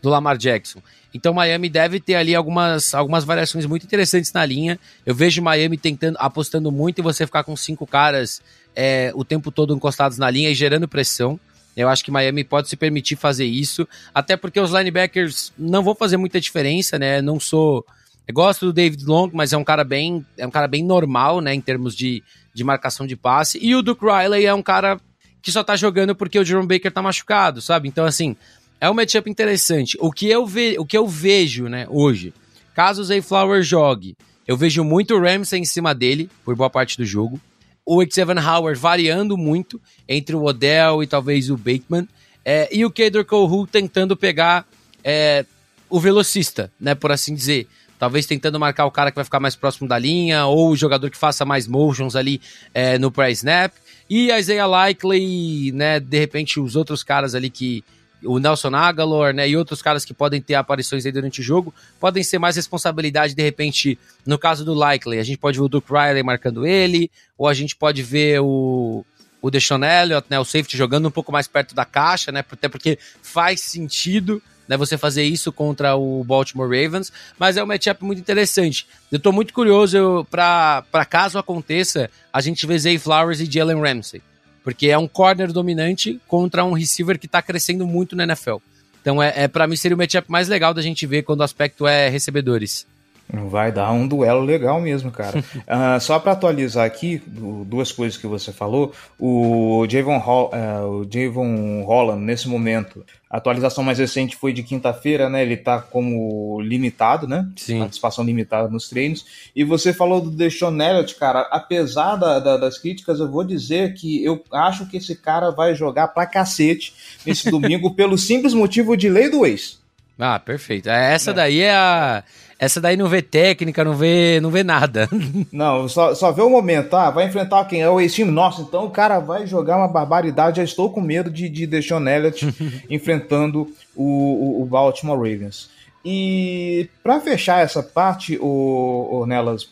do 0.00 0.08
Lamar 0.08 0.38
Jackson. 0.38 0.80
Então 1.12 1.34
Miami 1.34 1.68
deve 1.68 2.00
ter 2.00 2.16
ali 2.16 2.34
algumas, 2.34 2.94
algumas 2.94 3.24
variações 3.24 3.66
muito 3.66 3.84
interessantes 3.84 4.32
na 4.32 4.44
linha. 4.44 4.78
Eu 5.04 5.14
vejo 5.14 5.42
Miami 5.42 5.76
tentando, 5.76 6.16
apostando 6.18 6.72
muito 6.72 7.00
em 7.00 7.04
você 7.04 7.24
ficar 7.26 7.44
com 7.44 7.56
cinco 7.56 7.86
caras 7.86 8.42
é, 8.74 9.12
o 9.14 9.24
tempo 9.24 9.50
todo 9.50 9.74
encostados 9.74 10.18
na 10.18 10.30
linha 10.30 10.50
e 10.50 10.54
gerando 10.54 10.88
pressão. 10.88 11.38
Eu 11.76 11.88
acho 11.88 12.04
que 12.04 12.10
Miami 12.10 12.44
pode 12.44 12.68
se 12.68 12.76
permitir 12.76 13.16
fazer 13.16 13.44
isso, 13.44 13.86
até 14.14 14.36
porque 14.36 14.60
os 14.60 14.70
linebackers 14.70 15.52
não 15.58 15.82
vão 15.82 15.94
fazer 15.94 16.16
muita 16.16 16.40
diferença, 16.40 16.98
né? 16.98 17.20
Não 17.20 17.40
sou, 17.40 17.84
eu 18.28 18.34
gosto 18.34 18.66
do 18.66 18.72
David 18.72 19.04
Long, 19.04 19.30
mas 19.32 19.52
é 19.52 19.56
um 19.56 19.64
cara 19.64 19.82
bem, 19.82 20.24
é 20.38 20.46
um 20.46 20.50
cara 20.50 20.68
bem 20.68 20.84
normal, 20.84 21.40
né, 21.40 21.52
em 21.52 21.60
termos 21.60 21.96
de, 21.96 22.22
de 22.54 22.62
marcação 22.62 23.06
de 23.06 23.16
passe. 23.16 23.58
E 23.60 23.74
o 23.74 23.82
Duke 23.82 24.04
Riley 24.04 24.46
é 24.46 24.54
um 24.54 24.62
cara 24.62 25.00
que 25.42 25.50
só 25.50 25.64
tá 25.64 25.74
jogando 25.76 26.14
porque 26.14 26.38
o 26.38 26.44
Jerome 26.44 26.68
Baker 26.68 26.92
tá 26.92 27.02
machucado, 27.02 27.60
sabe? 27.60 27.88
Então 27.88 28.04
assim, 28.04 28.36
é 28.80 28.88
um 28.88 28.94
matchup 28.94 29.28
interessante. 29.28 29.98
O 30.00 30.12
que 30.12 30.28
eu, 30.30 30.46
ve 30.46 30.76
o 30.78 30.86
que 30.86 30.96
eu 30.96 31.08
vejo, 31.08 31.68
né, 31.68 31.86
hoje, 31.90 32.32
caso 32.72 33.02
o 33.02 33.04
Zay 33.04 33.20
Flower 33.20 33.62
jogue, 33.62 34.16
eu 34.46 34.56
vejo 34.56 34.84
muito 34.84 35.14
o 35.14 35.20
Ramsey 35.20 35.60
em 35.60 35.64
cima 35.64 35.94
dele 35.94 36.30
por 36.44 36.54
boa 36.54 36.70
parte 36.70 36.96
do 36.96 37.04
jogo. 37.04 37.40
O 37.84 38.02
Xavier 38.02 38.38
Howard 38.38 38.80
variando 38.80 39.36
muito 39.36 39.80
entre 40.08 40.34
o 40.34 40.44
Odell 40.44 41.02
e 41.02 41.06
talvez 41.06 41.50
o 41.50 41.56
Bateman. 41.56 42.08
É, 42.44 42.68
e 42.70 42.84
o 42.84 42.90
Kader 42.90 43.24
Kohu 43.24 43.66
tentando 43.66 44.16
pegar 44.16 44.66
é, 45.02 45.44
o 45.88 46.00
velocista, 46.00 46.72
né, 46.80 46.94
por 46.94 47.12
assim 47.12 47.34
dizer. 47.34 47.66
Talvez 47.98 48.26
tentando 48.26 48.58
marcar 48.58 48.84
o 48.86 48.90
cara 48.90 49.10
que 49.10 49.14
vai 49.14 49.24
ficar 49.24 49.40
mais 49.40 49.54
próximo 49.54 49.88
da 49.88 49.98
linha, 49.98 50.46
ou 50.46 50.70
o 50.70 50.76
jogador 50.76 51.10
que 51.10 51.16
faça 51.16 51.44
mais 51.44 51.66
motions 51.66 52.16
ali 52.16 52.40
é, 52.74 52.98
no 52.98 53.10
pré-snap. 53.10 53.72
E 54.10 54.30
Isaiah 54.30 54.66
Likely, 54.66 55.72
né, 55.72 56.00
de 56.00 56.18
repente 56.18 56.60
os 56.60 56.76
outros 56.76 57.02
caras 57.02 57.34
ali 57.34 57.48
que, 57.48 57.82
o 58.24 58.38
Nelson 58.38 58.74
Agalor, 58.74 59.32
né, 59.32 59.48
e 59.48 59.56
outros 59.56 59.82
caras 59.82 60.04
que 60.04 60.14
podem 60.14 60.40
ter 60.40 60.54
aparições 60.54 61.04
aí 61.04 61.12
durante 61.12 61.40
o 61.40 61.42
jogo, 61.42 61.74
podem 62.00 62.22
ser 62.22 62.38
mais 62.38 62.56
responsabilidade, 62.56 63.34
de 63.34 63.42
repente, 63.42 63.98
no 64.26 64.38
caso 64.38 64.64
do 64.64 64.74
Likely, 64.74 65.18
a 65.18 65.22
gente 65.22 65.38
pode 65.38 65.58
ver 65.58 65.64
o 65.64 65.68
Duke 65.68 65.92
Riley 65.92 66.22
marcando 66.22 66.66
ele, 66.66 67.10
ou 67.36 67.48
a 67.48 67.54
gente 67.54 67.76
pode 67.76 68.02
ver 68.02 68.40
o, 68.40 69.04
o 69.40 69.50
Deshaun 69.50 69.84
Elliott, 69.84 70.26
né, 70.30 70.38
o 70.38 70.44
safety 70.44 70.76
jogando 70.76 71.06
um 71.06 71.10
pouco 71.10 71.30
mais 71.30 71.46
perto 71.46 71.74
da 71.74 71.84
caixa, 71.84 72.32
né, 72.32 72.44
até 72.50 72.68
porque 72.68 72.98
faz 73.22 73.60
sentido, 73.60 74.42
né, 74.66 74.76
você 74.76 74.96
fazer 74.96 75.24
isso 75.24 75.52
contra 75.52 75.94
o 75.94 76.24
Baltimore 76.24 76.68
Ravens, 76.68 77.12
mas 77.38 77.56
é 77.56 77.62
um 77.62 77.66
matchup 77.66 78.04
muito 78.04 78.18
interessante. 78.18 78.86
Eu 79.12 79.18
tô 79.18 79.30
muito 79.32 79.52
curioso 79.52 80.26
para 80.30 81.06
caso 81.08 81.38
aconteça, 81.38 82.10
a 82.32 82.40
gente 82.40 82.66
ver 82.66 82.78
Zay 82.78 82.98
Flowers 82.98 83.40
e 83.40 83.50
Jalen 83.50 83.80
Ramsey. 83.80 84.22
Porque 84.64 84.88
é 84.88 84.98
um 84.98 85.06
corner 85.06 85.52
dominante 85.52 86.20
contra 86.26 86.64
um 86.64 86.72
receiver 86.72 87.18
que 87.18 87.26
está 87.26 87.40
crescendo 87.40 87.86
muito 87.86 88.16
na 88.16 88.24
NFL. 88.24 88.56
Então, 89.00 89.22
é, 89.22 89.44
é 89.44 89.48
para 89.48 89.66
mim, 89.66 89.76
seria 89.76 89.94
o 89.94 89.98
matchup 89.98 90.30
mais 90.30 90.48
legal 90.48 90.72
da 90.72 90.80
gente 90.80 91.06
ver 91.06 91.22
quando 91.22 91.40
o 91.40 91.44
aspecto 91.44 91.86
é 91.86 92.08
recebedores. 92.08 92.86
Vai 93.28 93.72
dar 93.72 93.90
um 93.92 94.06
duelo 94.06 94.42
legal 94.42 94.80
mesmo, 94.80 95.10
cara. 95.10 95.38
uh, 95.38 95.98
só 96.00 96.18
para 96.18 96.32
atualizar 96.32 96.84
aqui, 96.84 97.22
duas 97.26 97.90
coisas 97.90 98.18
que 98.18 98.26
você 98.26 98.52
falou. 98.52 98.92
O 99.18 99.86
Javon, 99.88 100.18
Hall, 100.18 100.50
uh, 100.52 100.88
o 100.88 101.08
Javon 101.10 101.82
Holland, 101.84 102.22
nesse 102.22 102.48
momento, 102.48 103.04
a 103.28 103.38
atualização 103.38 103.82
mais 103.82 103.98
recente 103.98 104.36
foi 104.36 104.52
de 104.52 104.62
quinta-feira, 104.62 105.28
né? 105.28 105.42
Ele 105.42 105.56
tá 105.56 105.80
como 105.80 106.60
limitado, 106.60 107.26
né? 107.26 107.48
Sim. 107.56 107.80
Participação 107.80 108.24
limitada 108.24 108.68
nos 108.68 108.88
treinos. 108.88 109.26
E 109.56 109.64
você 109.64 109.92
falou 109.92 110.20
do 110.20 110.30
Deshaun 110.30 110.80
Elliott, 110.80 111.16
cara. 111.16 111.48
Apesar 111.50 112.16
da, 112.16 112.38
da, 112.38 112.56
das 112.56 112.78
críticas, 112.78 113.18
eu 113.18 113.28
vou 113.28 113.42
dizer 113.42 113.94
que 113.94 114.22
eu 114.22 114.44
acho 114.52 114.86
que 114.86 114.98
esse 114.98 115.16
cara 115.16 115.50
vai 115.50 115.74
jogar 115.74 116.08
pra 116.08 116.26
cacete 116.26 116.94
nesse 117.26 117.50
domingo 117.50 117.90
pelo 117.96 118.16
simples 118.16 118.54
motivo 118.54 118.96
de 118.96 119.08
lei 119.08 119.28
do 119.28 119.44
ex. 119.44 119.82
Ah, 120.16 120.38
perfeito. 120.38 120.88
É, 120.88 121.14
essa 121.14 121.32
é. 121.32 121.34
daí 121.34 121.60
é 121.60 121.74
a 121.74 122.22
essa 122.58 122.80
daí 122.80 122.96
não 122.96 123.08
vê 123.08 123.20
técnica, 123.20 123.84
não 123.84 123.94
vê, 123.94 124.40
não 124.40 124.50
vê 124.50 124.62
nada. 124.62 125.08
Não, 125.52 125.88
só, 125.88 126.14
só 126.14 126.32
vê 126.32 126.42
o 126.42 126.50
momento. 126.50 126.94
Ah, 126.94 127.10
vai 127.10 127.26
enfrentar 127.26 127.64
quem 127.64 127.82
é 127.82 127.88
o 127.88 128.00
ex-time. 128.00 128.30
Nossa, 128.30 128.62
então 128.62 128.84
o 128.84 128.90
cara 128.90 129.18
vai 129.18 129.46
jogar 129.46 129.76
uma 129.76 129.88
barbaridade. 129.88 130.58
Já 130.58 130.64
estou 130.64 130.90
com 130.90 131.00
medo 131.00 131.30
de, 131.30 131.48
de 131.48 131.66
Deshaun 131.66 132.06
Elliott 132.06 132.46
enfrentando 132.88 133.68
o, 133.94 134.62
o, 134.62 134.66
Baltimore 134.66 135.16
Ravens. 135.16 135.70
E 136.04 136.88
para 137.02 137.20
fechar 137.20 137.60
essa 137.60 137.82
parte, 137.82 138.38
o, 138.40 139.08
o 139.10 139.26
Nelas, 139.26 139.68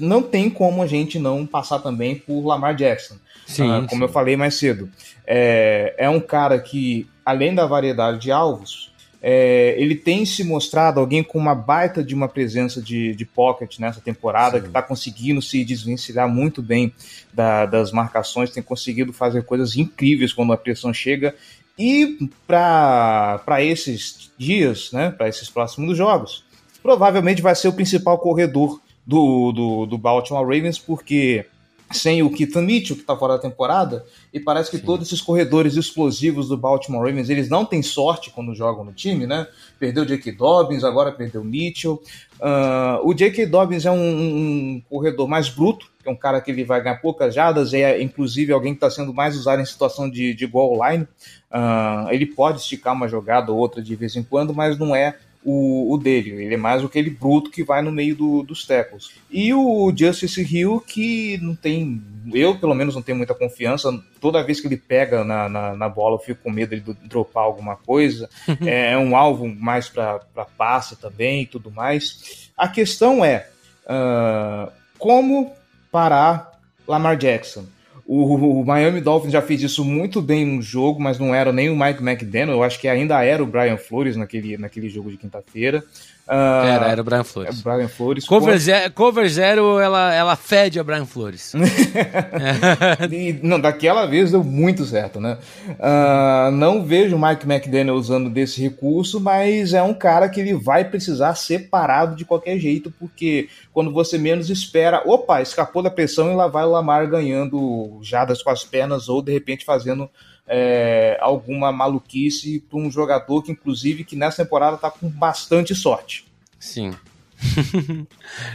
não 0.00 0.22
tem 0.22 0.50
como 0.50 0.82
a 0.82 0.86
gente 0.86 1.18
não 1.18 1.46
passar 1.46 1.78
também 1.78 2.14
por 2.14 2.44
Lamar 2.44 2.74
Jackson. 2.74 3.16
Sim, 3.46 3.70
ah, 3.70 3.86
como 3.88 4.02
sim. 4.02 4.02
eu 4.02 4.08
falei 4.08 4.36
mais 4.36 4.54
cedo. 4.54 4.88
É, 5.26 5.94
é 5.98 6.08
um 6.08 6.20
cara 6.20 6.58
que, 6.58 7.06
além 7.24 7.54
da 7.54 7.66
variedade 7.66 8.18
de 8.18 8.30
alvos, 8.30 8.91
é, 9.24 9.76
ele 9.78 9.94
tem 9.94 10.26
se 10.26 10.42
mostrado 10.42 10.98
alguém 10.98 11.22
com 11.22 11.38
uma 11.38 11.54
baita 11.54 12.02
de 12.02 12.12
uma 12.12 12.28
presença 12.28 12.82
de, 12.82 13.14
de 13.14 13.24
pocket 13.24 13.78
nessa 13.78 14.00
temporada, 14.00 14.56
Sim. 14.56 14.62
que 14.62 14.68
está 14.68 14.82
conseguindo 14.82 15.40
se 15.40 15.64
desvencilhar 15.64 16.28
muito 16.28 16.60
bem 16.60 16.92
da, 17.32 17.64
das 17.64 17.92
marcações, 17.92 18.50
tem 18.50 18.62
conseguido 18.62 19.12
fazer 19.12 19.44
coisas 19.44 19.76
incríveis 19.76 20.32
quando 20.32 20.52
a 20.52 20.56
pressão 20.56 20.92
chega. 20.92 21.36
E 21.78 22.28
para 22.46 23.62
esses 23.62 24.32
dias, 24.36 24.90
né, 24.92 25.12
para 25.12 25.28
esses 25.28 25.48
próximos 25.48 25.96
jogos, 25.96 26.44
provavelmente 26.82 27.40
vai 27.40 27.54
ser 27.54 27.68
o 27.68 27.72
principal 27.72 28.18
corredor 28.18 28.80
do, 29.06 29.52
do, 29.52 29.86
do 29.86 29.98
Baltimore 29.98 30.44
Ravens, 30.44 30.80
porque 30.80 31.46
sem 31.92 32.22
o 32.22 32.30
Keaton 32.30 32.62
Mitchell, 32.62 32.96
que 32.96 33.02
está 33.02 33.16
fora 33.16 33.34
da 33.34 33.38
temporada, 33.38 34.04
e 34.32 34.40
parece 34.40 34.70
que 34.70 34.78
Sim. 34.78 34.84
todos 34.84 35.06
esses 35.06 35.20
corredores 35.20 35.76
explosivos 35.76 36.48
do 36.48 36.56
Baltimore 36.56 37.04
Ravens, 37.04 37.28
eles 37.28 37.48
não 37.48 37.64
têm 37.64 37.82
sorte 37.82 38.30
quando 38.30 38.54
jogam 38.54 38.84
no 38.84 38.92
time, 38.92 39.26
né? 39.26 39.46
Perdeu 39.78 40.02
o 40.02 40.06
J.K. 40.06 40.32
Dobbins, 40.32 40.84
agora 40.84 41.12
perdeu 41.12 41.40
o 41.40 41.44
Mitchell. 41.44 42.02
Uh, 42.40 43.06
o 43.06 43.14
J.K. 43.14 43.46
Dobbins 43.46 43.84
é 43.84 43.90
um, 43.90 43.96
um, 43.96 44.82
corredor 44.88 45.28
mais 45.28 45.48
bruto, 45.48 45.86
é 46.04 46.10
um 46.10 46.16
cara 46.16 46.40
que 46.40 46.50
ele 46.50 46.64
vai 46.64 46.82
ganhar 46.82 46.96
poucas 46.96 47.34
jadas, 47.34 47.72
é 47.72 48.00
inclusive 48.02 48.52
alguém 48.52 48.72
que 48.72 48.78
está 48.78 48.90
sendo 48.90 49.14
mais 49.14 49.36
usado 49.36 49.60
em 49.60 49.64
situação 49.64 50.10
de, 50.10 50.34
de 50.34 50.46
goal 50.46 50.78
line. 50.88 51.04
Uh, 51.50 52.10
ele 52.10 52.26
pode 52.26 52.60
esticar 52.60 52.94
uma 52.94 53.08
jogada 53.08 53.52
ou 53.52 53.58
outra 53.58 53.82
de 53.82 53.94
vez 53.94 54.16
em 54.16 54.22
quando, 54.22 54.54
mas 54.54 54.78
não 54.78 54.94
é 54.94 55.16
o, 55.44 55.92
o, 55.92 55.98
dele. 55.98 56.30
Ele 56.30 56.54
é 56.54 56.58
mais 56.58 56.84
aquele 56.84 57.10
bruto 57.10 57.50
que 57.50 57.64
vai 57.64 57.82
no 57.82 57.90
meio 57.90 58.14
do, 58.14 58.42
dos 58.42 58.64
tecos. 58.64 59.12
E 59.30 59.52
o 59.52 59.92
Justice 59.94 60.42
Hill, 60.42 60.80
que 60.80 61.38
não 61.42 61.54
tem. 61.54 62.02
Eu, 62.32 62.58
pelo 62.58 62.74
menos, 62.74 62.94
não 62.94 63.02
tenho 63.02 63.18
muita 63.18 63.34
confiança. 63.34 63.92
Toda 64.20 64.42
vez 64.44 64.60
que 64.60 64.66
ele 64.66 64.76
pega 64.76 65.24
na, 65.24 65.48
na, 65.48 65.76
na 65.76 65.88
bola, 65.88 66.16
eu 66.16 66.20
fico 66.20 66.42
com 66.42 66.50
medo 66.50 66.78
de 66.78 66.94
dropar 67.08 67.44
alguma 67.44 67.76
coisa. 67.76 68.28
é, 68.64 68.92
é, 68.92 68.98
um 68.98 69.16
alvo 69.16 69.46
mais 69.46 69.88
para 69.88 70.20
passe 70.56 70.96
também 70.96 71.42
e 71.42 71.46
tudo 71.46 71.70
mais. 71.70 72.50
A 72.56 72.68
questão 72.68 73.24
é 73.24 73.48
uh, 73.84 74.70
como 74.98 75.52
parar 75.90 76.60
Lamar 76.86 77.16
Jackson. 77.16 77.66
O, 78.14 78.62
Miami 78.62 79.00
Dolphins 79.00 79.32
já 79.32 79.40
fez 79.40 79.62
isso 79.62 79.82
muito 79.82 80.20
bem 80.20 80.44
no 80.44 80.60
jogo, 80.60 81.00
mas 81.00 81.18
não 81.18 81.34
era 81.34 81.50
nem 81.50 81.70
o 81.70 81.76
Mike 81.76 82.02
McDaniel, 82.02 82.56
eu 82.56 82.62
acho 82.62 82.78
que 82.78 82.86
ainda 82.86 83.24
era 83.24 83.42
o 83.42 83.46
Brian 83.46 83.78
Flores 83.78 84.16
naquele, 84.16 84.58
naquele 84.58 84.90
jogo 84.90 85.10
de 85.10 85.16
quinta-feira. 85.16 85.82
Uh, 86.28 86.64
era, 86.64 86.86
era 86.86 87.00
o 87.00 87.04
Brian 87.04 87.24
Flores. 87.24 87.58
É 87.58 87.62
Brian 87.62 87.88
Flores. 87.88 88.24
Cover, 88.24 88.56
zero, 88.58 88.92
cover 88.92 89.28
zero, 89.28 89.80
ela, 89.80 90.14
ela 90.14 90.36
fede 90.36 90.78
a 90.78 90.84
Brian 90.84 91.04
Flores. 91.04 91.52
e, 93.10 93.40
não, 93.42 93.60
daquela 93.60 94.06
vez 94.06 94.30
deu 94.30 94.44
muito 94.44 94.84
certo, 94.84 95.20
né? 95.20 95.36
Uh, 95.68 96.52
não 96.52 96.84
vejo 96.84 97.16
o 97.16 97.20
Mike 97.20 97.44
McDaniel 97.44 97.96
usando 97.96 98.30
desse 98.30 98.62
recurso, 98.62 99.20
mas 99.20 99.74
é 99.74 99.82
um 99.82 99.94
cara 99.94 100.28
que 100.28 100.40
ele 100.40 100.54
vai 100.54 100.84
precisar 100.84 101.34
ser 101.34 101.68
parado 101.68 102.14
de 102.14 102.24
qualquer 102.24 102.56
jeito, 102.58 102.92
porque 103.00 103.48
quando 103.72 103.92
você 103.92 104.16
menos 104.16 104.48
espera, 104.48 105.02
opa, 105.04 105.42
escapou 105.42 105.82
da 105.82 105.90
pressão 105.90 106.30
e 106.30 106.36
lá 106.36 106.46
vai 106.46 106.64
o 106.64 106.70
Lamar 106.70 107.08
ganhando 107.08 107.98
jadas 108.00 108.42
com 108.42 108.50
as 108.50 108.64
pernas 108.64 109.08
ou 109.08 109.20
de 109.22 109.32
repente 109.32 109.64
fazendo 109.64 110.08
é, 110.46 111.16
alguma 111.20 111.72
maluquice 111.72 112.60
para 112.68 112.78
um 112.78 112.90
jogador 112.90 113.42
que, 113.42 113.52
inclusive, 113.52 114.04
que 114.04 114.16
nessa 114.16 114.44
temporada 114.44 114.76
está 114.76 114.90
com 114.90 115.08
bastante 115.08 115.74
sorte. 115.74 116.24
Sim. 116.58 116.92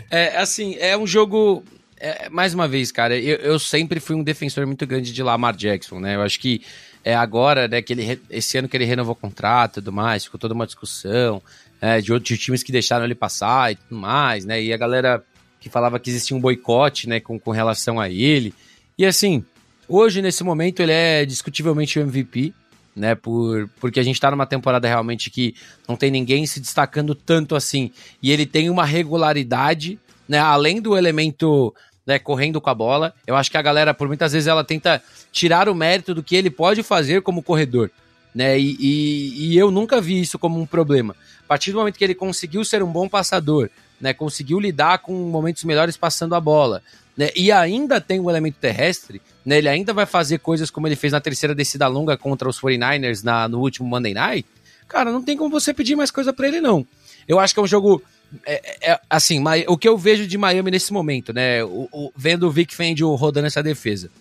é 0.09 0.37
assim, 0.37 0.75
é 0.79 0.97
um 0.97 1.07
jogo. 1.07 1.63
É, 1.99 2.29
mais 2.29 2.53
uma 2.53 2.67
vez, 2.67 2.91
cara, 2.91 3.17
eu, 3.17 3.37
eu, 3.37 3.57
sempre 3.57 3.99
fui 3.99 4.15
um 4.15 4.23
defensor 4.23 4.65
muito 4.67 4.85
grande 4.85 5.11
de 5.11 5.23
Lamar 5.23 5.55
Jackson, 5.55 5.99
né? 5.99 6.15
Eu 6.15 6.21
acho 6.21 6.39
que 6.39 6.61
é 7.03 7.15
agora, 7.15 7.67
né, 7.67 7.81
que 7.81 7.93
ele, 7.93 8.21
esse 8.29 8.57
ano 8.57 8.67
que 8.67 8.77
ele 8.77 8.85
renovou 8.85 9.13
o 9.13 9.15
contrato 9.15 9.79
e 9.79 9.81
tudo 9.81 9.91
mais, 9.93 10.25
ficou 10.25 10.39
toda 10.39 10.53
uma 10.53 10.67
discussão 10.67 11.41
é, 11.81 11.99
de 12.01 12.13
outros 12.13 12.37
times 12.37 12.61
que 12.61 12.71
deixaram 12.71 13.05
ele 13.05 13.15
passar 13.15 13.71
e 13.71 13.75
tudo 13.75 13.95
mais, 13.99 14.45
né? 14.45 14.61
E 14.61 14.71
a 14.71 14.77
galera 14.77 15.23
que 15.59 15.69
falava 15.69 15.99
que 15.99 16.09
existia 16.09 16.37
um 16.37 16.39
boicote, 16.39 17.09
né, 17.09 17.19
com, 17.19 17.39
com 17.39 17.51
relação 17.51 17.99
a 17.99 18.09
ele. 18.09 18.53
E 18.97 19.05
assim, 19.05 19.43
Hoje, 19.87 20.21
nesse 20.21 20.43
momento, 20.43 20.81
ele 20.81 20.91
é 20.91 21.25
discutivelmente 21.25 21.97
o 21.97 22.01
MVP, 22.01 22.53
né? 22.95 23.15
Por, 23.15 23.69
porque 23.79 23.99
a 23.99 24.03
gente 24.03 24.19
tá 24.19 24.29
numa 24.31 24.45
temporada 24.45 24.87
realmente 24.87 25.29
que 25.29 25.55
não 25.87 25.95
tem 25.95 26.11
ninguém 26.11 26.45
se 26.45 26.59
destacando 26.59 27.15
tanto 27.15 27.55
assim. 27.55 27.91
E 28.21 28.31
ele 28.31 28.45
tem 28.45 28.69
uma 28.69 28.85
regularidade, 28.85 29.99
né? 30.27 30.39
Além 30.39 30.81
do 30.81 30.97
elemento 30.97 31.73
né, 32.07 32.17
correndo 32.17 32.61
com 32.61 32.69
a 32.69 32.73
bola. 32.73 33.13
Eu 33.27 33.35
acho 33.35 33.51
que 33.51 33.57
a 33.57 33.61
galera, 33.61 33.93
por 33.93 34.07
muitas 34.07 34.31
vezes, 34.31 34.47
ela 34.47 34.63
tenta 34.63 35.03
tirar 35.31 35.67
o 35.67 35.75
mérito 35.75 36.15
do 36.15 36.23
que 36.23 36.37
ele 36.37 36.49
pode 36.49 36.81
fazer 36.81 37.21
como 37.21 37.43
corredor. 37.43 37.91
Né? 38.33 38.57
E, 38.57 38.77
e, 38.79 39.51
e 39.51 39.57
eu 39.57 39.69
nunca 39.69 39.99
vi 39.99 40.21
isso 40.21 40.39
como 40.39 40.59
um 40.59 40.65
problema. 40.65 41.15
A 41.43 41.47
partir 41.47 41.71
do 41.73 41.79
momento 41.79 41.97
que 41.97 42.03
ele 42.03 42.15
conseguiu 42.15 42.63
ser 42.63 42.81
um 42.81 42.91
bom 42.91 43.09
passador, 43.09 43.69
né, 43.99 44.13
conseguiu 44.13 44.59
lidar 44.59 44.99
com 44.99 45.13
momentos 45.13 45.63
melhores 45.63 45.97
passando 45.97 46.35
a 46.35 46.39
bola, 46.39 46.83
né, 47.15 47.31
e 47.35 47.51
ainda 47.51 47.99
tem 47.99 48.19
o 48.19 48.29
elemento 48.29 48.57
terrestre, 48.59 49.21
né, 49.47 49.59
ele 49.59 49.69
ainda 49.69 49.93
vai 49.93 50.05
fazer 50.05 50.39
coisas 50.39 50.69
como 50.69 50.89
ele 50.89 50.97
fez 50.97 51.13
na 51.13 51.21
terceira 51.21 51.55
descida 51.55 51.87
longa 51.87 52.17
contra 52.17 52.49
os 52.49 52.59
49ers 52.59 53.23
na, 53.23 53.47
no 53.47 53.61
último 53.61 53.87
Monday 53.87 54.13
Night, 54.13 54.45
cara, 54.89 55.09
não 55.09 55.23
tem 55.23 55.37
como 55.37 55.49
você 55.49 55.73
pedir 55.73 55.95
mais 55.95 56.11
coisa 56.11 56.33
para 56.33 56.49
ele, 56.49 56.59
não. 56.59 56.85
Eu 57.25 57.39
acho 57.39 57.53
que 57.53 57.59
é 57.61 57.63
um 57.63 57.67
jogo. 57.67 58.03
É, 58.45 58.91
é, 58.91 58.99
assim, 59.09 59.41
o 59.69 59.77
que 59.77 59.87
eu 59.87 59.97
vejo 59.97 60.27
de 60.27 60.37
Miami 60.37 60.69
nesse 60.69 60.91
momento, 60.91 61.31
né? 61.31 61.63
O, 61.63 61.87
o, 61.93 62.11
vendo 62.13 62.45
o 62.45 62.51
Vic 62.51 62.75
Fangio 62.75 63.15
rodando 63.15 63.47
essa 63.47 63.63
defesa. 63.63 64.11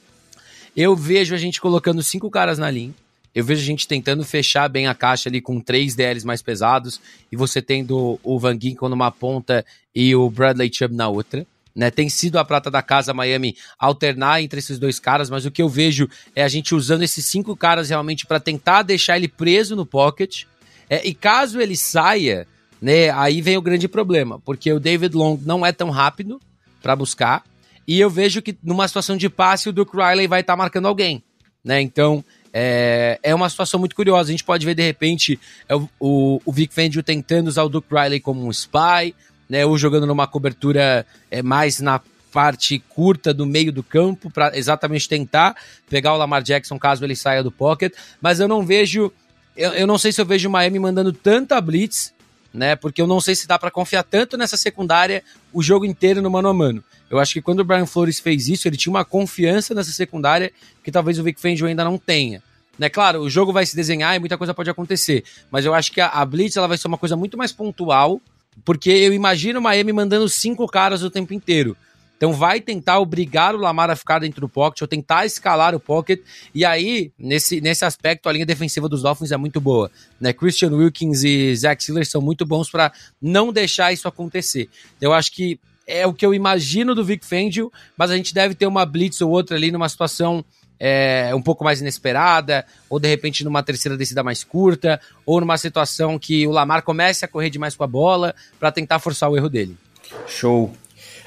Eu 0.77 0.95
vejo 0.95 1.35
a 1.35 1.39
gente 1.39 1.61
colocando 1.61 2.05
cinco 2.05 2.31
caras 2.31 2.57
na 2.57 2.71
linha. 2.71 2.95
Eu 3.35 3.45
vejo 3.45 3.62
a 3.62 3.67
gente 3.67 3.89
tentando 3.89 4.25
fechar 4.25 4.69
bem 4.69 4.87
a 4.87 4.95
caixa 4.95 5.29
ali 5.29 5.41
com 5.41 5.61
três 5.61 5.97
DLs 5.97 6.25
mais 6.25 6.41
pesados 6.41 7.01
e 7.33 7.37
você 7.37 7.61
tendo 7.61 8.21
o 8.23 8.39
Van 8.39 8.57
Ginkel 8.57 8.89
numa 8.89 9.11
ponta 9.11 9.67
e 9.93 10.15
o 10.15 10.31
Bradley 10.31 10.73
Chubb 10.73 10.95
na 10.95 11.09
outra. 11.09 11.45
Né, 11.77 11.91
tem 11.91 12.09
sido 12.09 12.39
a 12.39 12.45
prata 12.45 12.71
da 12.71 12.81
casa 12.81 13.12
Miami 13.12 13.55
alternar 13.79 14.41
entre 14.41 14.59
esses 14.59 14.79
dois 14.79 14.99
caras, 14.99 15.29
mas 15.29 15.45
o 15.45 15.51
que 15.51 15.61
eu 15.61 15.69
vejo 15.69 16.09
é 16.35 16.43
a 16.43 16.49
gente 16.49 16.75
usando 16.75 17.03
esses 17.03 17.27
cinco 17.27 17.55
caras 17.55 17.91
realmente 17.91 18.25
para 18.25 18.41
tentar 18.41 18.83
deixar 18.83 19.19
ele 19.19 19.29
preso 19.29 19.77
no 19.77 19.85
pocket. 19.85 20.45
É, 20.89 21.07
e 21.07 21.12
caso 21.12 21.61
ele 21.61 21.77
saia, 21.77 22.49
né, 22.81 23.11
aí 23.11 23.43
vem 23.43 23.59
o 23.59 23.62
grande 23.62 23.89
problema, 23.89 24.41
porque 24.41 24.73
o 24.73 24.81
David 24.81 25.15
Long 25.15 25.39
não 25.45 25.67
é 25.67 25.71
tão 25.71 25.91
rápido 25.91 26.41
para 26.83 26.97
buscar, 26.97 27.45
e 27.87 28.01
eu 28.01 28.11
vejo 28.11 28.43
que 28.43 28.57
numa 28.62 28.89
situação 28.89 29.17
de 29.17 29.29
passe 29.29 29.69
o 29.69 29.73
Duke 29.73 29.97
Riley 29.97 30.27
vai 30.27 30.41
estar 30.41 30.55
tá 30.55 30.57
marcando 30.57 30.89
alguém, 30.89 31.23
né? 31.62 31.81
Então 31.81 32.25
é, 32.53 33.19
é 33.23 33.35
uma 33.35 33.49
situação 33.49 33.79
muito 33.79 33.95
curiosa. 33.95 34.31
A 34.31 34.33
gente 34.33 34.43
pode 34.43 34.67
ver 34.67 34.75
de 34.75 34.83
repente 34.83 35.39
é 35.69 35.77
o, 35.77 35.89
o, 36.01 36.41
o 36.45 36.53
Vic 36.53 36.75
Fangio 36.75 37.03
tentando 37.03 37.49
usar 37.49 37.62
o 37.62 37.69
Duke 37.69 37.95
Riley 37.95 38.19
como 38.19 38.45
um 38.45 38.51
spy, 38.51 39.15
né, 39.48 39.64
ou 39.64 39.76
jogando 39.78 40.06
numa 40.06 40.26
cobertura 40.26 41.06
é, 41.30 41.42
mais 41.42 41.80
na 41.80 42.00
parte 42.32 42.78
curta 42.88 43.32
do 43.32 43.46
meio 43.46 43.72
do 43.72 43.82
campo 43.82 44.30
para 44.30 44.56
exatamente 44.56 45.09
tentar 45.09 45.56
pegar 45.88 46.12
o 46.12 46.16
Lamar 46.18 46.42
Jackson 46.42 46.78
caso 46.78 47.04
ele 47.04 47.16
saia 47.16 47.42
do 47.42 47.50
pocket, 47.50 47.94
mas 48.20 48.40
eu 48.40 48.48
não 48.48 48.62
vejo 48.64 49.11
eu, 49.56 49.70
eu 49.72 49.87
não 49.87 49.96
sei 49.96 50.12
se 50.12 50.20
eu 50.20 50.26
vejo 50.26 50.48
o 50.48 50.52
Miami 50.52 50.78
mandando 50.78 51.12
tanta 51.12 51.59
blitz, 51.61 52.12
né? 52.52 52.76
Porque 52.76 53.00
eu 53.00 53.06
não 53.06 53.20
sei 53.20 53.35
se 53.35 53.46
dá 53.46 53.59
para 53.59 53.70
confiar 53.70 54.02
tanto 54.02 54.37
nessa 54.37 54.56
secundária 54.56 55.22
o 55.52 55.62
jogo 55.62 55.87
inteiro 55.87 56.20
no 56.20 56.30
mano 56.30 56.48
a 56.48 56.54
mano. 56.54 56.85
Eu 57.09 57.18
acho 57.18 57.32
que 57.32 57.40
quando 57.40 57.61
o 57.61 57.64
Brian 57.64 57.87
Flores 57.87 58.20
fez 58.20 58.48
isso, 58.48 58.68
ele 58.68 58.76
tinha 58.76 58.90
uma 58.90 59.04
confiança 59.04 59.74
nessa 59.74 59.92
secundária 59.92 60.52
que 60.85 60.92
talvez 60.92 61.18
o 61.18 61.22
Vic 61.22 61.40
Fangio 61.40 61.66
ainda 61.66 61.85
não 61.85 61.96
tenha. 61.96 62.42
Né, 62.78 62.90
claro, 62.90 63.20
o 63.20 63.30
jogo 63.30 63.54
vai 63.54 63.64
se 63.64 63.74
desenhar 63.74 64.14
e 64.14 64.18
muita 64.18 64.37
coisa 64.37 64.52
pode 64.52 64.68
acontecer, 64.68 65.24
mas 65.50 65.64
eu 65.64 65.72
acho 65.72 65.90
que 65.90 65.98
a, 65.98 66.09
a 66.09 66.26
blitz 66.26 66.59
ela 66.59 66.68
vai 66.68 66.76
ser 66.76 66.87
uma 66.88 66.98
coisa 66.98 67.16
muito 67.16 67.38
mais 67.38 67.50
pontual 67.50 68.20
porque 68.64 68.90
eu 68.90 69.12
imagino 69.12 69.59
o 69.59 69.62
Miami 69.62 69.92
mandando 69.92 70.29
cinco 70.29 70.66
caras 70.66 71.03
o 71.03 71.11
tempo 71.11 71.33
inteiro. 71.35 71.77
Então 72.16 72.33
vai 72.33 72.61
tentar 72.61 72.99
obrigar 72.99 73.55
o 73.55 73.59
Lamar 73.59 73.90
a 73.90 73.97
ficar 73.97 74.21
dentro 74.21 74.40
do 74.40 74.49
pocket, 74.49 74.81
ou 74.81 74.88
tentar 74.88 75.27
escalar 75.27 75.75
o 75.75 75.81
pocket. 75.81 76.21
E 76.55 76.64
aí, 76.64 77.12
nesse, 77.19 77.61
nesse 77.61 77.85
aspecto, 77.85 78.29
a 78.29 78.33
linha 78.33 78.47
defensiva 78.47 78.88
dos 78.88 79.03
Dolphins 79.03 79.33
é 79.33 79.37
muito 79.37 79.61
boa. 79.61 79.90
Né? 80.19 80.33
Christian 80.33 80.71
Wilkins 80.71 81.23
e 81.25 81.55
Zach 81.55 81.83
Sealer 81.83 82.07
são 82.07 82.23
muito 82.23 82.47
bons 82.47 82.71
para 82.71 82.90
não 83.21 83.53
deixar 83.53 83.92
isso 83.92 84.09
acontecer. 84.09 84.69
Eu 85.01 85.12
acho 85.12 85.31
que 85.33 85.61
é 85.87 86.07
o 86.07 86.12
que 86.12 86.27
eu 86.27 86.35
imagino 86.35 86.95
do 86.95 87.05
Vic 87.05 87.25
Fangio, 87.25 87.71
mas 87.97 88.11
a 88.11 88.16
gente 88.16 88.35
deve 88.35 88.55
ter 88.55 88.66
uma 88.66 88.85
blitz 88.85 89.21
ou 89.21 89.31
outra 89.31 89.57
ali 89.57 89.71
numa 89.71 89.88
situação 89.88 90.45
é, 90.79 91.33
um 91.35 91.43
pouco 91.43 91.65
mais 91.65 91.81
inesperada, 91.81 92.65
ou 92.89 92.99
de 92.99 93.09
repente 93.09 93.45
numa 93.45 93.62
terceira 93.62 93.97
descida 93.97 94.23
mais 94.23 94.45
curta, 94.45 95.01
ou 95.25 95.41
numa 95.41 95.59
situação 95.59 96.19
que 96.19 96.47
o 96.47 96.51
Lamar 96.51 96.83
comece 96.83 97.25
a 97.25 97.29
correr 97.29 97.51
demais 97.51 97.75
com 97.75 97.85
a 97.85 97.87
bola 97.87 98.35
para 98.59 98.73
tentar 98.73 98.99
forçar 98.99 99.31
o 99.31 99.37
erro 99.37 99.49
dele. 99.49 99.77
Show. 100.27 100.73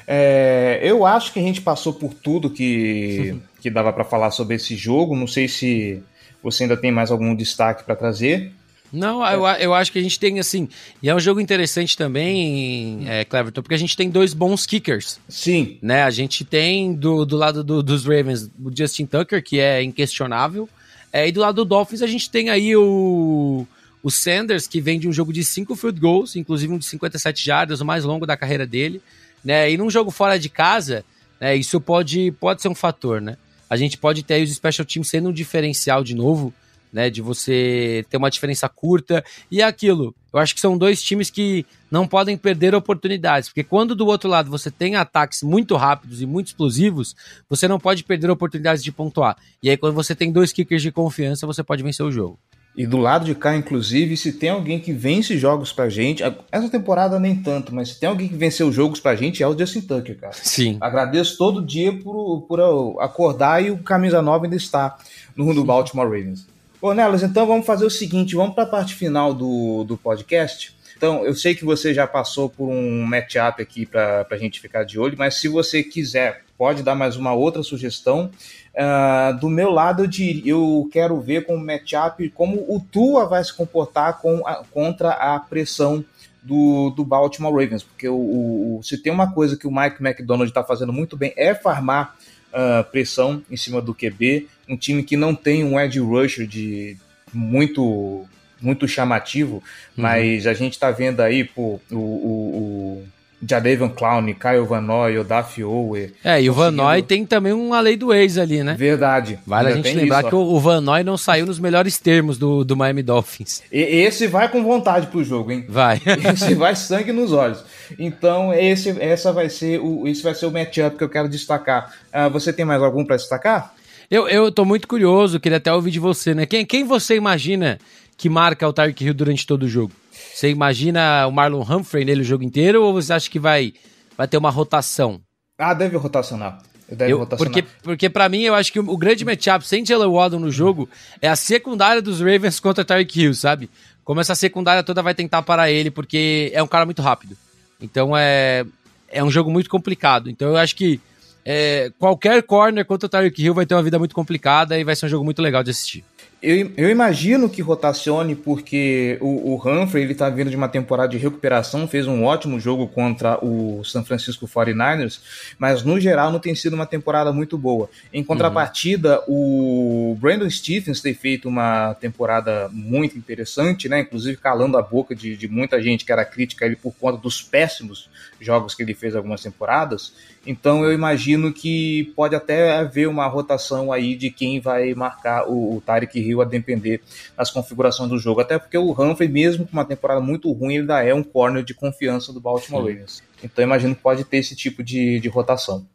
É, 0.06 0.80
eu 0.82 1.06
acho 1.06 1.32
que 1.32 1.38
a 1.38 1.42
gente 1.42 1.60
passou 1.60 1.92
por 1.92 2.14
tudo 2.14 2.50
que, 2.50 3.40
que 3.60 3.70
dava 3.70 3.92
para 3.92 4.04
falar 4.04 4.30
sobre 4.30 4.56
esse 4.56 4.76
jogo. 4.76 5.14
Não 5.14 5.26
sei 5.26 5.46
se 5.46 6.02
você 6.42 6.64
ainda 6.64 6.76
tem 6.76 6.90
mais 6.90 7.10
algum 7.10 7.34
destaque 7.34 7.84
para 7.84 7.94
trazer. 7.94 8.52
Não, 8.92 9.24
eu, 9.24 9.46
eu 9.60 9.74
acho 9.74 9.92
que 9.92 9.98
a 9.98 10.02
gente 10.02 10.18
tem 10.18 10.40
assim. 10.40 10.68
E 11.02 11.08
é 11.08 11.14
um 11.14 11.20
jogo 11.20 11.40
interessante 11.40 11.96
também, 11.96 13.08
é, 13.08 13.24
Cleverton, 13.24 13.62
porque 13.62 13.74
a 13.74 13.78
gente 13.78 13.96
tem 13.96 14.10
dois 14.10 14.34
bons 14.34 14.66
kickers. 14.66 15.20
Sim. 15.28 15.78
Né? 15.80 16.02
A 16.02 16.10
gente 16.10 16.44
tem 16.44 16.92
do, 16.92 17.24
do 17.24 17.36
lado 17.36 17.62
do, 17.62 17.82
dos 17.82 18.04
Ravens 18.04 18.50
o 18.62 18.70
Justin 18.76 19.06
Tucker, 19.06 19.42
que 19.42 19.60
é 19.60 19.82
inquestionável. 19.82 20.68
É, 21.12 21.28
e 21.28 21.32
do 21.32 21.40
lado 21.40 21.56
do 21.56 21.64
Dolphins 21.64 22.02
a 22.02 22.06
gente 22.06 22.30
tem 22.30 22.50
aí 22.50 22.76
o, 22.76 23.66
o 24.02 24.10
Sanders, 24.10 24.66
que 24.66 24.80
vem 24.80 24.98
de 24.98 25.08
um 25.08 25.12
jogo 25.12 25.32
de 25.32 25.44
cinco 25.44 25.76
field 25.76 26.00
goals, 26.00 26.36
inclusive 26.36 26.72
um 26.72 26.78
de 26.78 26.84
57 26.86 27.44
jardas, 27.44 27.80
o 27.80 27.84
mais 27.84 28.04
longo 28.04 28.26
da 28.26 28.36
carreira 28.36 28.66
dele. 28.66 29.00
Né? 29.44 29.70
E 29.70 29.76
num 29.76 29.90
jogo 29.90 30.10
fora 30.10 30.38
de 30.38 30.48
casa, 30.48 31.04
né, 31.40 31.56
isso 31.56 31.80
pode, 31.80 32.32
pode 32.32 32.60
ser 32.60 32.68
um 32.68 32.74
fator, 32.74 33.20
né? 33.20 33.36
A 33.68 33.76
gente 33.76 33.96
pode 33.96 34.24
ter 34.24 34.34
aí 34.34 34.42
os 34.42 34.52
special 34.52 34.84
teams 34.84 35.08
sendo 35.08 35.28
um 35.28 35.32
diferencial 35.32 36.02
de 36.02 36.14
novo 36.14 36.52
né? 36.92 37.10
De 37.10 37.20
você 37.22 38.04
ter 38.10 38.16
uma 38.16 38.30
diferença 38.30 38.68
curta. 38.68 39.24
E 39.50 39.60
é 39.60 39.64
aquilo. 39.64 40.14
Eu 40.32 40.38
acho 40.38 40.54
que 40.54 40.60
são 40.60 40.78
dois 40.78 41.02
times 41.02 41.30
que 41.30 41.66
não 41.90 42.06
podem 42.06 42.36
perder 42.36 42.74
oportunidades. 42.74 43.48
Porque 43.48 43.64
quando 43.64 43.94
do 43.94 44.06
outro 44.06 44.28
lado 44.28 44.50
você 44.50 44.70
tem 44.70 44.96
ataques 44.96 45.42
muito 45.42 45.76
rápidos 45.76 46.22
e 46.22 46.26
muito 46.26 46.48
explosivos, 46.48 47.16
você 47.48 47.66
não 47.66 47.80
pode 47.80 48.04
perder 48.04 48.30
oportunidades 48.30 48.82
de 48.82 48.92
pontuar. 48.92 49.36
E 49.62 49.68
aí, 49.68 49.76
quando 49.76 49.94
você 49.94 50.14
tem 50.14 50.30
dois 50.30 50.52
kickers 50.52 50.82
de 50.82 50.92
confiança, 50.92 51.46
você 51.46 51.62
pode 51.62 51.82
vencer 51.82 52.06
o 52.06 52.12
jogo. 52.12 52.38
E 52.76 52.86
do 52.86 52.98
lado 52.98 53.24
de 53.24 53.34
cá, 53.34 53.56
inclusive, 53.56 54.16
se 54.16 54.32
tem 54.32 54.48
alguém 54.48 54.78
que 54.78 54.92
vence 54.92 55.36
jogos 55.36 55.72
pra 55.72 55.88
gente, 55.88 56.22
essa 56.52 56.68
temporada 56.68 57.18
nem 57.18 57.34
tanto, 57.34 57.74
mas 57.74 57.90
se 57.90 58.00
tem 58.00 58.08
alguém 58.08 58.28
que 58.28 58.36
venceu 58.36 58.70
jogos 58.70 59.00
pra 59.00 59.16
gente, 59.16 59.42
é 59.42 59.46
o 59.46 59.58
Justin 59.58 59.80
Tucker, 59.80 60.16
cara. 60.16 60.32
Sim. 60.34 60.78
Agradeço 60.80 61.36
todo 61.36 61.66
dia 61.66 61.92
por, 61.92 62.42
por 62.42 62.60
acordar 63.00 63.62
e 63.62 63.72
o 63.72 63.78
camisa 63.78 64.22
9 64.22 64.46
ainda 64.46 64.56
está 64.56 64.96
no 65.36 65.52
do 65.52 65.64
Baltimore 65.64 66.06
Ravens. 66.06 66.46
Bom, 66.80 66.94
Nelas, 66.94 67.22
então 67.22 67.46
vamos 67.46 67.66
fazer 67.66 67.84
o 67.84 67.90
seguinte, 67.90 68.34
vamos 68.34 68.54
para 68.54 68.64
a 68.64 68.66
parte 68.66 68.94
final 68.94 69.34
do, 69.34 69.84
do 69.84 69.98
podcast. 69.98 70.74
Então, 70.96 71.26
eu 71.26 71.34
sei 71.34 71.54
que 71.54 71.62
você 71.62 71.92
já 71.92 72.06
passou 72.06 72.48
por 72.48 72.70
um 72.70 73.02
matchup 73.02 73.60
aqui 73.60 73.84
para 73.84 74.26
a 74.30 74.36
gente 74.38 74.58
ficar 74.58 74.84
de 74.84 74.98
olho, 74.98 75.14
mas 75.18 75.34
se 75.34 75.46
você 75.46 75.82
quiser, 75.82 76.42
pode 76.56 76.82
dar 76.82 76.94
mais 76.94 77.16
uma 77.16 77.34
outra 77.34 77.62
sugestão. 77.62 78.30
Uh, 78.74 79.38
do 79.38 79.50
meu 79.50 79.70
lado, 79.70 80.04
eu, 80.04 80.06
dir, 80.06 80.42
eu 80.46 80.88
quero 80.90 81.20
ver 81.20 81.44
como 81.44 81.62
matchup 81.62 82.26
como 82.30 82.64
o 82.66 82.80
Tua 82.80 83.26
vai 83.26 83.44
se 83.44 83.52
comportar 83.52 84.18
com 84.18 84.46
a, 84.46 84.64
contra 84.64 85.10
a 85.10 85.38
pressão 85.38 86.02
do, 86.42 86.88
do 86.88 87.04
Baltimore 87.04 87.52
Ravens, 87.52 87.82
porque 87.82 88.08
o, 88.08 88.78
o, 88.78 88.80
se 88.82 88.96
tem 88.96 89.12
uma 89.12 89.30
coisa 89.34 89.54
que 89.54 89.66
o 89.66 89.70
Mike 89.70 90.02
McDonald 90.02 90.48
está 90.48 90.64
fazendo 90.64 90.94
muito 90.94 91.14
bem 91.14 91.34
é 91.36 91.54
farmar 91.54 92.16
uh, 92.52 92.84
pressão 92.90 93.42
em 93.50 93.56
cima 93.56 93.80
do 93.80 93.94
QB, 93.94 94.46
um 94.68 94.76
time 94.76 95.02
que 95.02 95.16
não 95.16 95.34
tem 95.34 95.64
um 95.64 95.78
edge 95.78 95.98
rusher 96.00 96.46
de 96.46 96.96
muito 97.32 98.24
muito 98.60 98.86
chamativo, 98.86 99.54
uhum. 99.54 99.62
mas 99.96 100.46
a 100.46 100.52
gente 100.52 100.74
está 100.74 100.90
vendo 100.90 101.20
aí 101.20 101.44
pô, 101.44 101.80
o, 101.90 101.96
o, 101.96 101.98
o 101.98 103.04
Jadavion 103.46 103.88
Clown, 103.88 104.26
Kyle 104.34 104.66
Van 104.68 104.82
Noy, 104.82 105.18
Odaf 105.18 105.62
Owe. 105.64 106.12
É, 106.22 106.42
e 106.42 106.50
o 106.50 106.52
Van 106.52 106.70
Noy 106.70 107.02
tem 107.02 107.24
também 107.24 107.52
uma 107.52 107.80
lei 107.80 107.96
do 107.96 108.12
ex 108.12 108.36
ali, 108.36 108.62
né? 108.62 108.74
Verdade. 108.74 109.38
Vale 109.46 109.68
a 109.68 109.76
gente 109.76 109.94
lembrar 109.94 110.20
isso, 110.20 110.28
que 110.28 110.34
o 110.34 110.60
Van 110.60 110.80
Noy 110.80 111.02
não 111.02 111.16
saiu 111.16 111.46
nos 111.46 111.58
melhores 111.58 111.98
termos 111.98 112.36
do, 112.36 112.64
do 112.64 112.76
Miami 112.76 113.02
Dolphins. 113.02 113.62
E, 113.72 113.80
esse 113.80 114.26
vai 114.26 114.48
com 114.50 114.62
vontade 114.62 115.06
pro 115.06 115.24
jogo, 115.24 115.52
hein? 115.52 115.64
Vai. 115.68 116.00
esse 116.34 116.54
vai 116.54 116.76
sangue 116.76 117.12
nos 117.12 117.32
olhos. 117.32 117.64
Então, 117.98 118.52
esse, 118.52 118.90
essa 119.00 119.32
vai 119.32 119.48
ser 119.48 119.80
o, 119.80 120.06
esse 120.06 120.22
vai 120.22 120.34
ser 120.34 120.46
o 120.46 120.50
matchup 120.50 120.96
que 120.96 121.04
eu 121.04 121.08
quero 121.08 121.28
destacar. 121.28 121.94
Uh, 122.14 122.30
você 122.30 122.52
tem 122.52 122.64
mais 122.64 122.82
algum 122.82 123.04
para 123.04 123.16
destacar? 123.16 123.74
Eu, 124.10 124.28
eu 124.28 124.50
tô 124.50 124.64
muito 124.64 124.88
curioso, 124.88 125.38
queria 125.38 125.58
até 125.58 125.72
ouvir 125.72 125.92
de 125.92 126.00
você, 126.00 126.34
né? 126.34 126.44
Quem, 126.44 126.66
quem 126.66 126.84
você 126.84 127.14
imagina 127.14 127.78
que 128.16 128.28
marca 128.28 128.66
o 128.68 128.72
Tark 128.72 129.00
Hill 129.00 129.14
durante 129.14 129.46
todo 129.46 129.62
o 129.62 129.68
jogo? 129.68 129.92
Você 130.34 130.50
imagina 130.50 131.26
o 131.26 131.30
Marlon 131.30 131.62
Humphrey 131.62 132.04
nele 132.04 132.22
o 132.22 132.24
jogo 132.24 132.42
inteiro 132.42 132.82
ou 132.82 132.92
você 132.92 133.12
acha 133.12 133.30
que 133.30 133.38
vai, 133.38 133.72
vai 134.16 134.26
ter 134.26 134.36
uma 134.36 134.50
rotação? 134.50 135.20
Ah, 135.56 135.74
deve 135.74 135.96
rotacionar. 135.96 136.58
Deve 136.88 137.12
eu, 137.12 137.18
rotacionar. 137.18 137.52
Porque, 137.52 137.68
porque 137.82 138.10
para 138.10 138.28
mim, 138.28 138.42
eu 138.42 138.54
acho 138.54 138.72
que 138.72 138.80
o, 138.80 138.90
o 138.90 138.96
grande 138.96 139.24
matchup 139.24 139.64
sem 139.64 139.86
Jalen 139.86 140.08
Waddle 140.08 140.40
no 140.40 140.50
jogo 140.50 140.88
é 141.22 141.28
a 141.28 141.36
secundária 141.36 142.02
dos 142.02 142.20
Ravens 142.20 142.58
contra 142.58 142.84
Tark 142.84 143.16
Hill, 143.16 143.34
sabe? 143.34 143.70
Como 144.02 144.20
essa 144.20 144.34
secundária 144.34 144.82
toda 144.82 145.02
vai 145.02 145.14
tentar 145.14 145.42
parar 145.42 145.70
ele, 145.70 145.90
porque 145.90 146.50
é 146.52 146.60
um 146.60 146.66
cara 146.66 146.84
muito 146.84 147.00
rápido. 147.00 147.36
Então 147.80 148.16
é, 148.16 148.64
é 149.08 149.22
um 149.22 149.30
jogo 149.30 149.50
muito 149.50 149.70
complicado. 149.70 150.30
Então 150.30 150.48
eu 150.48 150.56
acho 150.56 150.76
que 150.76 151.00
é, 151.44 151.90
qualquer 151.98 152.42
corner 152.42 152.84
contra 152.84 153.06
o 153.06 153.08
Tyreek 153.08 153.42
Hill 153.42 153.54
vai 153.54 153.66
ter 153.66 153.74
uma 153.74 153.82
vida 153.82 153.98
muito 153.98 154.14
complicada 154.14 154.78
e 154.78 154.84
vai 154.84 154.94
ser 154.94 155.06
um 155.06 155.08
jogo 155.08 155.24
muito 155.24 155.40
legal 155.42 155.62
de 155.62 155.70
assistir. 155.70 156.04
Eu, 156.42 156.72
eu 156.74 156.88
imagino 156.88 157.50
que 157.50 157.60
rotacione 157.60 158.34
porque 158.34 159.18
o, 159.20 159.52
o 159.52 159.56
Humphrey 159.56 160.04
ele 160.04 160.12
está 160.12 160.30
vindo 160.30 160.48
de 160.48 160.56
uma 160.56 160.68
temporada 160.68 161.10
de 161.10 161.18
recuperação, 161.18 161.86
fez 161.86 162.06
um 162.06 162.24
ótimo 162.24 162.58
jogo 162.58 162.88
contra 162.88 163.38
o 163.44 163.84
San 163.84 164.02
Francisco 164.04 164.48
49ers, 164.48 165.20
mas 165.58 165.82
no 165.82 166.00
geral 166.00 166.32
não 166.32 166.38
tem 166.38 166.54
sido 166.54 166.72
uma 166.72 166.86
temporada 166.86 167.30
muito 167.30 167.58
boa. 167.58 167.90
Em 168.10 168.24
contrapartida, 168.24 169.22
uhum. 169.28 170.12
o 170.12 170.18
Brandon 170.18 170.48
Stephens 170.48 171.02
tem 171.02 171.12
feito 171.12 171.46
uma 171.46 171.92
temporada 171.94 172.70
muito 172.72 173.18
interessante, 173.18 173.86
né? 173.86 174.00
Inclusive 174.00 174.38
calando 174.38 174.78
a 174.78 174.82
boca 174.82 175.14
de, 175.14 175.36
de 175.36 175.46
muita 175.46 175.80
gente 175.82 176.06
que 176.06 176.12
era 176.12 176.24
crítica 176.24 176.64
ele 176.64 176.76
por 176.76 176.94
conta 176.98 177.18
dos 177.18 177.42
péssimos 177.42 178.08
jogos 178.40 178.74
que 178.74 178.82
ele 178.82 178.94
fez 178.94 179.14
algumas 179.14 179.42
temporadas. 179.42 180.14
Então 180.46 180.84
eu 180.84 180.92
imagino 180.92 181.52
que 181.52 182.12
pode 182.16 182.34
até 182.34 182.78
haver 182.78 183.08
uma 183.08 183.26
rotação 183.26 183.92
aí 183.92 184.16
de 184.16 184.30
quem 184.30 184.60
vai 184.60 184.94
marcar 184.94 185.48
o, 185.48 185.76
o 185.76 185.80
Tarek 185.80 186.18
Hill 186.18 186.40
a 186.40 186.44
depender 186.44 187.00
das 187.36 187.50
configurações 187.50 188.08
do 188.08 188.18
jogo. 188.18 188.40
Até 188.40 188.58
porque 188.58 188.78
o 188.78 188.92
Humphrey, 188.92 189.28
mesmo 189.28 189.66
com 189.66 189.72
uma 189.72 189.84
temporada 189.84 190.20
muito 190.20 190.50
ruim, 190.52 190.74
ele 190.74 190.80
ainda 190.80 191.02
é 191.02 191.14
um 191.14 191.22
corner 191.22 191.62
de 191.62 191.74
confiança 191.74 192.32
do 192.32 192.40
Baltimore 192.40 192.82
Ravens. 192.82 193.22
Então 193.42 193.62
eu 193.62 193.66
imagino 193.66 193.94
que 193.94 194.02
pode 194.02 194.24
ter 194.24 194.38
esse 194.38 194.56
tipo 194.56 194.82
de, 194.82 195.20
de 195.20 195.28
rotação. 195.28 195.86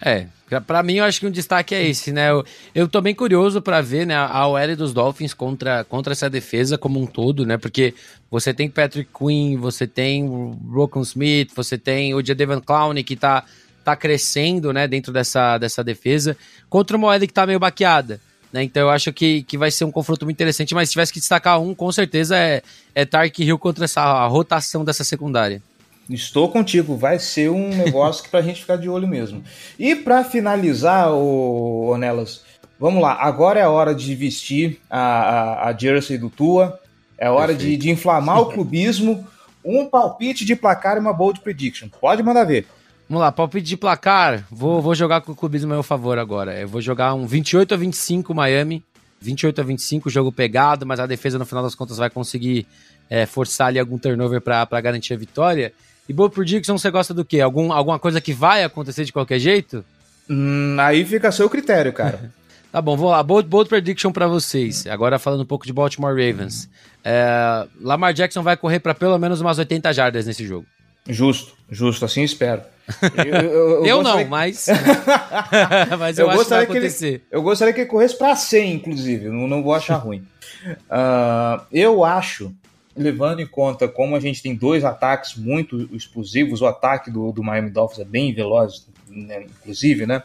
É, 0.00 0.26
para 0.66 0.82
mim 0.82 0.96
eu 0.96 1.04
acho 1.04 1.20
que 1.20 1.26
um 1.26 1.30
destaque 1.30 1.74
é 1.74 1.86
esse, 1.86 2.12
né? 2.12 2.30
Eu, 2.30 2.44
eu 2.74 2.88
tô 2.88 3.00
bem 3.00 3.14
curioso 3.14 3.62
para 3.62 3.80
ver 3.80 4.06
né, 4.06 4.14
a 4.14 4.46
OL 4.46 4.76
dos 4.76 4.92
Dolphins 4.92 5.32
contra, 5.32 5.84
contra 5.84 6.12
essa 6.12 6.28
defesa 6.28 6.76
como 6.76 7.00
um 7.00 7.06
todo, 7.06 7.46
né? 7.46 7.56
Porque 7.56 7.94
você 8.30 8.52
tem 8.52 8.68
Patrick 8.68 9.10
Quinn, 9.16 9.56
você 9.56 9.86
tem 9.86 10.24
o 10.24 10.58
Rocco 10.70 11.00
Smith, 11.00 11.52
você 11.54 11.78
tem 11.78 12.14
o 12.14 12.24
Jadevan 12.24 12.60
Clown 12.60 12.94
que 13.02 13.16
tá, 13.16 13.44
tá 13.84 13.96
crescendo, 13.96 14.72
né, 14.72 14.88
dentro 14.88 15.12
dessa, 15.12 15.56
dessa 15.58 15.82
defesa, 15.82 16.36
contra 16.68 16.96
uma 16.96 17.08
OL 17.08 17.20
que 17.20 17.28
tá 17.28 17.46
meio 17.46 17.60
baqueada. 17.60 18.20
Né? 18.52 18.62
Então 18.62 18.82
eu 18.82 18.90
acho 18.90 19.12
que, 19.12 19.42
que 19.42 19.56
vai 19.56 19.70
ser 19.70 19.84
um 19.84 19.90
confronto 19.90 20.24
muito 20.24 20.36
interessante, 20.36 20.74
mas 20.74 20.88
se 20.88 20.92
tivesse 20.92 21.12
que 21.12 21.18
destacar 21.20 21.60
um, 21.60 21.74
com 21.74 21.90
certeza 21.90 22.36
é, 22.36 22.62
é 22.94 23.04
Tark 23.04 23.38
Hill 23.38 23.58
contra 23.58 23.84
essa 23.84 24.26
rotação 24.26 24.84
dessa 24.84 25.02
secundária. 25.02 25.62
Estou 26.08 26.50
contigo, 26.50 26.96
vai 26.96 27.18
ser 27.18 27.50
um 27.50 27.68
negócio 27.76 28.22
que 28.22 28.28
para 28.28 28.40
a 28.40 28.42
gente 28.42 28.60
ficar 28.60 28.76
de 28.76 28.88
olho 28.88 29.08
mesmo. 29.08 29.42
E 29.78 29.94
para 29.94 30.24
finalizar, 30.24 31.12
o 31.12 31.90
Onelas, 31.90 32.42
vamos 32.78 33.02
lá. 33.02 33.14
Agora 33.20 33.60
é 33.60 33.62
a 33.62 33.70
hora 33.70 33.94
de 33.94 34.14
vestir 34.14 34.80
a, 34.90 34.98
a, 34.98 35.68
a 35.68 35.76
jersey 35.76 36.18
do 36.18 36.28
Tua. 36.28 36.78
É 37.16 37.30
hora 37.30 37.54
de, 37.54 37.76
de, 37.76 37.90
inflamar 37.90 38.40
o 38.40 38.46
clubismo. 38.46 39.26
Um 39.64 39.86
palpite 39.86 40.44
de 40.44 40.54
placar 40.54 40.96
e 40.96 41.00
uma 41.00 41.12
bold 41.12 41.40
prediction. 41.40 41.88
Pode 42.00 42.22
mandar 42.22 42.44
ver. 42.44 42.66
Vamos 43.08 43.22
lá, 43.22 43.32
palpite 43.32 43.66
de 43.66 43.76
placar. 43.76 44.46
Vou, 44.50 44.82
vou 44.82 44.94
jogar 44.94 45.20
com 45.22 45.32
o 45.32 45.36
clubismo 45.36 45.72
a 45.72 45.76
meu 45.76 45.82
favor 45.82 46.18
agora. 46.18 46.58
Eu 46.58 46.68
vou 46.68 46.82
jogar 46.82 47.14
um 47.14 47.26
28 47.26 47.72
a 47.72 47.76
25 47.76 48.34
Miami. 48.34 48.84
28 49.24 49.58
a 49.58 49.64
25, 49.64 50.10
jogo 50.10 50.30
pegado, 50.30 50.84
mas 50.84 51.00
a 51.00 51.06
defesa 51.06 51.38
no 51.38 51.46
final 51.46 51.64
das 51.64 51.74
contas 51.74 51.96
vai 51.96 52.10
conseguir 52.10 52.66
é, 53.08 53.24
forçar 53.24 53.68
ali 53.68 53.78
algum 53.78 53.96
turnover 53.96 54.40
para 54.40 54.80
garantir 54.82 55.14
a 55.14 55.16
vitória. 55.16 55.72
E 56.08 56.12
Bold 56.12 56.34
Prediction, 56.34 56.76
você 56.76 56.90
gosta 56.90 57.14
do 57.14 57.24
quê? 57.24 57.40
Algum, 57.40 57.72
alguma 57.72 57.98
coisa 57.98 58.20
que 58.20 58.32
vai 58.32 58.62
acontecer 58.62 59.04
de 59.04 59.12
qualquer 59.12 59.38
jeito? 59.38 59.84
Hum, 60.28 60.76
aí 60.78 61.04
fica 61.04 61.28
a 61.28 61.32
seu 61.32 61.48
critério, 61.48 61.92
cara. 61.92 62.30
tá 62.70 62.80
bom, 62.80 62.96
vamos 62.96 63.12
lá. 63.12 63.22
Bold, 63.22 63.48
bold 63.48 63.68
Prediction 63.68 64.12
para 64.12 64.26
vocês. 64.26 64.86
Agora 64.86 65.18
falando 65.18 65.42
um 65.42 65.46
pouco 65.46 65.66
de 65.66 65.72
Baltimore 65.72 66.10
Ravens. 66.10 66.68
É, 67.02 67.66
Lamar 67.80 68.12
Jackson 68.12 68.42
vai 68.42 68.56
correr 68.56 68.80
para 68.80 68.94
pelo 68.94 69.18
menos 69.18 69.40
umas 69.40 69.58
80 69.58 69.92
jardas 69.92 70.26
nesse 70.26 70.46
jogo. 70.46 70.66
Justo, 71.06 71.54
justo, 71.70 72.04
assim 72.04 72.22
espero. 72.22 72.62
Eu, 73.16 73.24
eu, 73.24 73.50
eu, 73.50 73.86
eu 73.86 74.02
não, 74.02 74.18
que... 74.18 74.24
mas. 74.26 74.66
mas 75.98 76.18
eu, 76.18 76.28
acho 76.28 76.44
que 76.44 76.50
vai 76.50 76.64
acontecer. 76.64 76.98
Que 76.98 77.14
ele, 77.14 77.22
eu 77.30 77.42
gostaria 77.42 77.72
que 77.72 77.80
ele 77.80 77.88
corresse 77.88 78.18
para 78.18 78.36
100, 78.36 78.74
inclusive. 78.74 79.28
Não, 79.30 79.48
não 79.48 79.62
vou 79.62 79.72
achar 79.72 79.96
ruim. 79.96 80.22
Uh, 80.66 81.64
eu 81.72 82.04
acho 82.04 82.54
levando 82.96 83.40
em 83.40 83.46
conta 83.46 83.88
como 83.88 84.14
a 84.14 84.20
gente 84.20 84.42
tem 84.42 84.54
dois 84.54 84.84
ataques 84.84 85.36
muito 85.36 85.88
explosivos, 85.94 86.60
o 86.60 86.66
ataque 86.66 87.10
do, 87.10 87.32
do 87.32 87.42
Miami 87.42 87.70
Dolphins 87.70 88.00
é 88.00 88.04
bem 88.04 88.32
veloz, 88.32 88.86
né, 89.08 89.44
inclusive, 89.44 90.06
né? 90.06 90.18
Uh, 90.18 90.22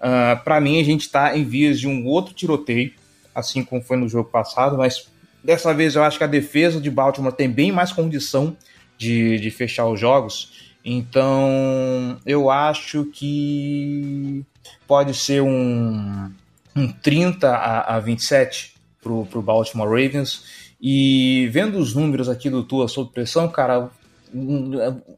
ah, 0.00 0.40
para 0.42 0.60
mim, 0.60 0.80
a 0.80 0.84
gente 0.84 1.02
está 1.02 1.36
em 1.36 1.44
vias 1.44 1.80
de 1.80 1.88
um 1.88 2.06
outro 2.06 2.32
tiroteio, 2.34 2.92
assim 3.34 3.64
como 3.64 3.82
foi 3.82 3.96
no 3.96 4.08
jogo 4.08 4.28
passado, 4.30 4.76
mas 4.76 5.08
dessa 5.42 5.74
vez 5.74 5.96
eu 5.96 6.04
acho 6.04 6.18
que 6.18 6.24
a 6.24 6.28
defesa 6.28 6.80
de 6.80 6.90
Baltimore 6.90 7.32
tem 7.32 7.50
bem 7.50 7.72
mais 7.72 7.92
condição 7.92 8.56
de, 8.96 9.38
de 9.38 9.50
fechar 9.50 9.86
os 9.86 9.98
jogos. 9.98 10.72
Então, 10.84 12.20
eu 12.26 12.50
acho 12.50 13.04
que 13.06 14.44
pode 14.86 15.14
ser 15.14 15.42
um, 15.42 16.30
um 16.74 16.92
30 16.92 17.48
a, 17.48 17.96
a 17.96 18.00
27 18.00 18.74
para 19.02 19.12
o 19.12 19.42
Baltimore 19.42 19.88
Ravens. 19.88 20.71
E 20.82 21.48
vendo 21.52 21.78
os 21.78 21.94
números 21.94 22.28
aqui 22.28 22.50
do 22.50 22.64
Tua 22.64 22.88
sob 22.88 23.12
pressão, 23.12 23.46
cara, 23.48 23.88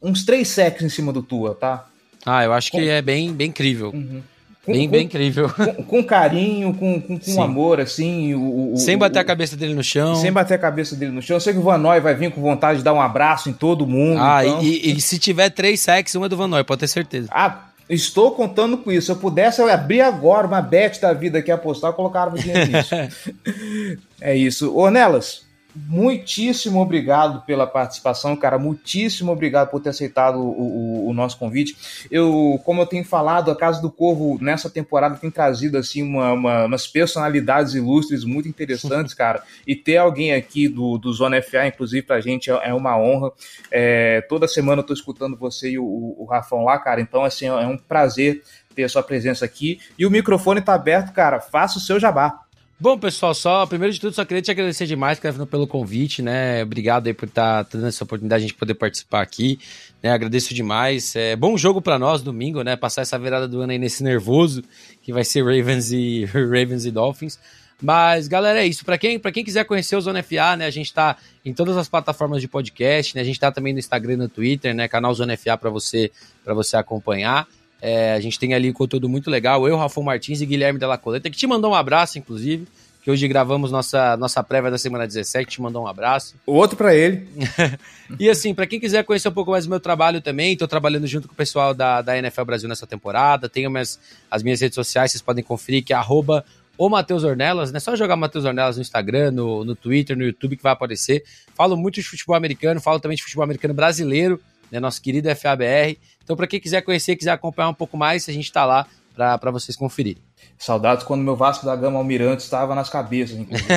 uns 0.03 0.24
três 0.24 0.48
sacks 0.48 0.83
em 0.83 0.90
cima 0.90 1.11
do 1.11 1.22
Tua, 1.22 1.55
tá? 1.55 1.87
Ah, 2.27 2.44
eu 2.44 2.53
acho 2.53 2.70
com... 2.70 2.79
que 2.79 2.88
é 2.88 3.00
bem, 3.00 3.33
bem 3.33 3.48
incrível. 3.48 3.90
Uhum. 3.94 4.22
Com, 4.64 4.72
bem, 4.72 4.87
com, 4.87 4.92
bem 4.92 5.05
incrível. 5.05 5.50
Com, 5.88 6.03
carinho, 6.05 6.74
com, 6.74 7.00
com, 7.00 7.18
com 7.18 7.42
amor, 7.42 7.81
assim. 7.81 8.35
O, 8.35 8.74
o, 8.74 8.77
sem 8.77 8.96
bater 8.96 9.18
o, 9.18 9.22
a 9.22 9.24
cabeça 9.24 9.57
dele 9.57 9.74
no 9.74 9.85
chão. 9.85 10.14
Sem 10.16 10.33
bater 10.33 10.55
a 10.55 10.59
cabeça 10.59 10.96
dele 10.96 11.12
no 11.12 11.22
chão. 11.22 11.37
Eu 11.37 11.40
sei 11.40 11.53
que 11.53 11.59
o 11.59 11.62
Van 11.62 11.79
Noy 11.79 12.00
vai 12.00 12.14
vir 12.14 12.31
com 12.31 12.40
vontade 12.40 12.79
de 12.79 12.85
dar 12.85 12.94
um 12.94 13.00
abraço 13.00 13.48
em 13.48 13.53
todo 13.53 13.87
mundo. 13.87 14.20
Ah, 14.20 14.44
então... 14.44 14.62
e, 14.62 14.92
e, 14.92 15.00
se 15.00 15.18
tiver 15.18 15.50
três 15.50 15.81
sacks, 15.81 16.14
um 16.14 16.24
é 16.24 16.29
do 16.29 16.37
Van 16.37 16.48
Noy, 16.48 16.64
pode 16.64 16.81
ter 16.81 16.88
certeza. 16.88 17.29
Ah, 17.31 17.68
Estou 17.88 18.31
contando 18.31 18.79
com 18.79 18.90
isso. 18.90 19.07
Se 19.07 19.12
eu 19.12 19.16
pudesse, 19.16 19.61
eu 19.61 19.70
abrir 19.70 20.00
agora 20.00 20.46
uma 20.46 20.62
bet 20.62 20.98
da 21.00 21.12
vida 21.12 21.38
aqui 21.38 21.50
apostar, 21.50 21.90
eu 21.90 21.94
colocava 21.94 22.38
dinheiro 22.38 22.72
nisso. 22.72 22.94
é 24.20 24.35
isso. 24.35 24.74
Ornelas, 24.74 25.43
muitíssimo 25.74 26.80
obrigado 26.80 27.44
pela 27.44 27.66
participação, 27.66 28.37
cara. 28.37 28.58
Muitíssimo 28.58 29.32
obrigado 29.32 29.70
por 29.70 29.80
ter 29.80 29.90
aceitado 29.90 30.38
o, 30.38 31.06
o, 31.06 31.08
o, 31.08 31.14
nosso 31.14 31.38
convite. 31.38 31.76
Eu, 32.10 32.60
como 32.64 32.82
eu 32.82 32.87
tenho 32.87 33.04
falado, 33.04 33.50
a 33.50 33.56
Casa 33.56 33.82
do 33.82 33.90
Corvo 33.90 34.38
nessa 34.40 34.70
temporada 34.70 35.16
tem 35.16 35.30
trazido 35.30 35.76
assim 35.76 36.02
uma, 36.02 36.32
uma, 36.32 36.64
umas 36.66 36.87
personalidades 36.87 37.74
ilustres 37.74 38.24
muito 38.24 38.48
interessantes, 38.48 39.12
cara. 39.14 39.42
E 39.66 39.74
ter 39.74 39.96
alguém 39.96 40.32
aqui 40.32 40.68
do, 40.68 40.98
do 40.98 41.12
Zona 41.12 41.42
FA, 41.42 41.66
inclusive, 41.66 42.06
pra 42.06 42.20
gente 42.20 42.50
é, 42.50 42.68
é 42.68 42.74
uma 42.74 42.96
honra. 42.98 43.32
É, 43.70 44.20
toda 44.22 44.46
semana 44.46 44.80
eu 44.80 44.87
tô 44.87 44.92
escutando 44.92 45.37
você 45.37 45.70
e 45.70 45.78
o, 45.78 45.84
o 45.84 46.24
Rafão 46.24 46.64
lá, 46.64 46.78
cara. 46.78 47.00
Então, 47.00 47.24
assim, 47.24 47.46
é 47.46 47.66
um 47.66 47.76
prazer 47.76 48.42
ter 48.74 48.84
a 48.84 48.88
sua 48.88 49.02
presença 49.02 49.44
aqui. 49.44 49.78
E 49.98 50.04
o 50.04 50.10
microfone 50.10 50.60
tá 50.60 50.74
aberto, 50.74 51.12
cara. 51.12 51.40
Faça 51.40 51.78
o 51.78 51.80
seu 51.80 51.98
jabá. 51.98 52.43
Bom, 52.78 52.98
pessoal, 52.98 53.32
só 53.34 53.64
primeiro 53.66 53.94
de 53.94 54.00
tudo, 54.00 54.14
só 54.14 54.24
queria 54.24 54.42
te 54.42 54.50
agradecer 54.50 54.84
demais, 54.84 55.20
Kevin, 55.20 55.46
pelo 55.46 55.66
convite, 55.66 56.20
né? 56.20 56.64
Obrigado 56.64 57.06
aí 57.06 57.14
por 57.14 57.28
estar 57.28 57.64
tá 57.64 57.70
dando 57.78 57.87
essa 57.87 58.02
oportunidade 58.02 58.40
de 58.40 58.46
a 58.46 58.48
gente 58.48 58.58
poder 58.58 58.74
participar 58.74 59.22
aqui. 59.22 59.60
Né? 60.02 60.10
Agradeço 60.10 60.52
demais. 60.52 61.14
É 61.14 61.37
bom 61.37 61.56
jogo 61.56 61.80
para 61.80 61.98
nós 62.00 62.20
domingo, 62.20 62.62
né? 62.62 62.74
Passar 62.74 63.02
essa 63.02 63.16
virada 63.16 63.46
do 63.46 63.60
ano 63.60 63.70
aí 63.70 63.78
nesse 63.78 64.02
nervoso 64.02 64.62
que 65.02 65.12
vai 65.12 65.22
ser 65.24 65.44
Ravens 65.44 65.92
e 65.92 66.24
Ravens 66.34 66.84
e 66.84 66.90
Dolphins. 66.90 67.38
Mas, 67.80 68.26
galera, 68.26 68.60
é 68.60 68.66
isso. 68.66 68.84
Para 68.84 68.98
quem, 68.98 69.18
quem 69.20 69.44
quiser 69.44 69.64
conhecer 69.64 69.94
o 69.94 70.00
Zona 70.00 70.22
FA, 70.22 70.56
né? 70.56 70.66
A 70.66 70.70
gente 70.70 70.92
tá 70.92 71.16
em 71.44 71.54
todas 71.54 71.76
as 71.76 71.88
plataformas 71.88 72.40
de 72.40 72.48
podcast, 72.48 73.14
né? 73.14 73.22
A 73.22 73.24
gente 73.24 73.38
tá 73.38 73.52
também 73.52 73.72
no 73.72 73.78
Instagram 73.78 74.14
e 74.14 74.16
no 74.16 74.28
Twitter, 74.28 74.74
né? 74.74 74.88
Canal 74.88 75.14
Zona 75.14 75.37
FA 75.37 75.56
para 75.56 75.70
você, 75.70 76.10
pra 76.44 76.54
você 76.54 76.76
acompanhar. 76.76 77.46
É, 77.87 78.14
a 78.14 78.20
gente 78.20 78.38
tem 78.38 78.55
ali 78.55 78.73
conteúdo 78.73 79.11
muito 79.11 79.31
legal. 79.31 79.68
Eu, 79.68 79.77
Rafa 79.77 80.01
Martins 80.01 80.40
e 80.40 80.47
Guilherme 80.47 80.79
Della 80.79 80.97
Coleta, 80.97 81.29
que 81.29 81.37
te 81.37 81.47
mandou 81.47 81.73
um 81.73 81.75
abraço, 81.75 82.18
inclusive. 82.18 82.66
Que 83.03 83.11
hoje 83.11 83.29
gravamos 83.29 83.70
nossa, 83.70 84.16
nossa 84.16 84.42
prévia 84.42 84.70
da 84.70 84.79
semana 84.79 85.07
17, 85.07 85.51
te 85.51 85.61
mandou 85.61 85.83
um 85.85 85.87
abraço. 85.87 86.35
O 86.47 86.55
outro 86.55 86.79
para 86.79 86.94
ele. 86.94 87.29
e 88.18 88.31
assim, 88.31 88.55
para 88.55 88.66
quem 88.66 88.81
quiser 88.81 89.05
conhecer 89.05 89.29
um 89.29 89.33
pouco 89.33 89.51
mais 89.51 89.66
do 89.66 89.68
meu 89.68 89.79
trabalho 89.79 90.23
também, 90.23 90.55
estou 90.55 90.66
trabalhando 90.66 91.07
junto 91.07 91.29
com 91.29 91.35
o 91.35 91.37
pessoal 91.37 91.75
da, 91.75 92.01
da 92.01 92.16
NFL 92.16 92.44
Brasil 92.44 92.66
nessa 92.70 92.87
temporada. 92.87 93.51
Tenho 93.51 93.70
minhas, 93.70 94.01
as 94.31 94.42
minhas 94.42 94.62
redes 94.62 94.77
sociais, 94.77 95.11
vocês 95.11 95.20
podem 95.20 95.44
conferir, 95.44 95.85
que 95.85 95.92
é 95.92 95.97
arroba 95.97 96.42
o 96.79 96.88
Matheus 96.88 97.23
Ornelas, 97.23 97.70
né? 97.70 97.81
Só 97.81 97.94
jogar 97.94 98.16
Matheus 98.16 98.47
Ornelas 98.47 98.77
no 98.77 98.83
Instagram, 98.83 99.31
no, 99.31 99.62
no 99.62 99.77
Twitter, 99.77 100.16
no 100.16 100.25
YouTube 100.25 100.57
que 100.57 100.62
vai 100.62 100.73
aparecer. 100.73 101.23
Falo 101.55 101.77
muito 101.77 101.97
de 101.97 102.03
futebol 102.03 102.35
americano, 102.35 102.81
falo 102.81 102.99
também 102.99 103.16
de 103.16 103.23
futebol 103.23 103.44
americano 103.44 103.75
brasileiro, 103.75 104.40
né? 104.73 104.81
Nosso 104.81 105.03
querido 105.03 105.29
FABR. 105.37 105.99
Então, 106.24 106.34
para 106.34 106.46
quem 106.46 106.58
quiser 106.58 106.80
conhecer, 106.82 107.14
quiser 107.14 107.32
acompanhar 107.32 107.68
um 107.68 107.74
pouco 107.74 107.96
mais, 107.96 108.28
a 108.28 108.32
gente 108.32 108.46
está 108.46 108.64
lá 108.64 108.87
para 109.14 109.50
vocês 109.50 109.76
conferirem. 109.76 110.22
Saudades 110.58 111.04
quando 111.04 111.22
meu 111.22 111.37
Vasco 111.37 111.66
da 111.66 111.76
Gama 111.76 111.98
Almirante 111.98 112.42
estava 112.42 112.74
nas 112.74 112.88
cabeças, 112.88 113.37
inclusive. 113.37 113.70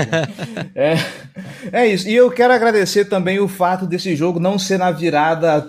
é, 0.74 0.96
é 1.72 1.88
isso. 1.88 2.08
E 2.08 2.16
eu 2.16 2.32
quero 2.32 2.54
agradecer 2.54 3.06
também 3.06 3.40
o 3.40 3.48
fato 3.48 3.86
desse 3.86 4.16
jogo 4.16 4.40
não 4.40 4.58
ser 4.58 4.78
na 4.78 4.92
virada, 4.92 5.62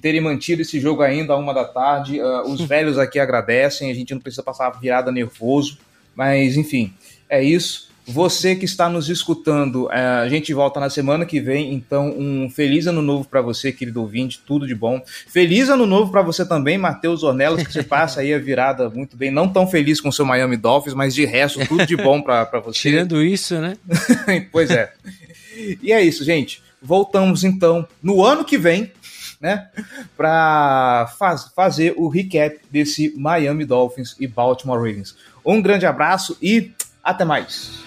terem 0.00 0.20
mantido 0.20 0.62
esse 0.62 0.80
jogo 0.80 1.02
ainda 1.02 1.32
a 1.32 1.36
uma 1.36 1.54
da 1.54 1.64
tarde. 1.64 2.20
Uh, 2.20 2.50
os 2.50 2.60
velhos 2.66 2.98
aqui 2.98 3.18
agradecem, 3.18 3.90
a 3.90 3.94
gente 3.94 4.12
não 4.12 4.20
precisa 4.20 4.42
passar 4.42 4.66
a 4.66 4.70
virada 4.70 5.12
nervoso. 5.12 5.78
Mas, 6.14 6.56
enfim, 6.56 6.92
é 7.28 7.42
isso. 7.42 7.88
Você 8.06 8.54
que 8.54 8.66
está 8.66 8.88
nos 8.88 9.08
escutando, 9.08 9.90
é, 9.90 9.98
a 9.98 10.28
gente 10.28 10.52
volta 10.52 10.78
na 10.78 10.90
semana 10.90 11.24
que 11.24 11.40
vem. 11.40 11.72
Então, 11.72 12.14
um 12.18 12.50
feliz 12.50 12.86
ano 12.86 13.00
novo 13.00 13.26
para 13.26 13.40
você, 13.40 13.72
querido 13.72 14.02
ouvinte, 14.02 14.42
tudo 14.46 14.66
de 14.66 14.74
bom. 14.74 15.02
Feliz 15.26 15.70
ano 15.70 15.86
novo 15.86 16.12
para 16.12 16.20
você 16.20 16.44
também, 16.44 16.76
Matheus 16.76 17.22
Ornelas, 17.22 17.66
que 17.66 17.72
você 17.72 17.82
passa 17.84 18.20
aí 18.20 18.34
a 18.34 18.38
virada 18.38 18.90
muito 18.90 19.16
bem. 19.16 19.30
Não 19.30 19.48
tão 19.48 19.66
feliz 19.66 20.02
com 20.02 20.10
o 20.10 20.12
seu 20.12 20.26
Miami 20.26 20.56
Dolphins, 20.56 20.94
mas 20.94 21.14
de 21.14 21.24
resto, 21.24 21.66
tudo 21.66 21.86
de 21.86 21.96
bom 21.96 22.20
para 22.20 22.60
você. 22.60 22.78
Tirando 22.78 23.22
isso, 23.22 23.58
né? 23.58 23.76
pois 24.52 24.70
é. 24.70 24.92
E 25.82 25.90
é 25.90 26.02
isso, 26.02 26.24
gente. 26.24 26.62
Voltamos 26.82 27.42
então 27.42 27.88
no 28.02 28.22
ano 28.22 28.44
que 28.44 28.58
vem, 28.58 28.92
né, 29.40 29.68
para 30.16 31.10
faz, 31.18 31.44
fazer 31.56 31.94
o 31.96 32.08
recap 32.08 32.58
desse 32.70 33.14
Miami 33.16 33.64
Dolphins 33.64 34.14
e 34.20 34.26
Baltimore 34.26 34.78
Ravens. 34.78 35.16
Um 35.44 35.62
grande 35.62 35.86
abraço 35.86 36.36
e 36.42 36.72
até 37.04 37.24
mais! 37.24 37.84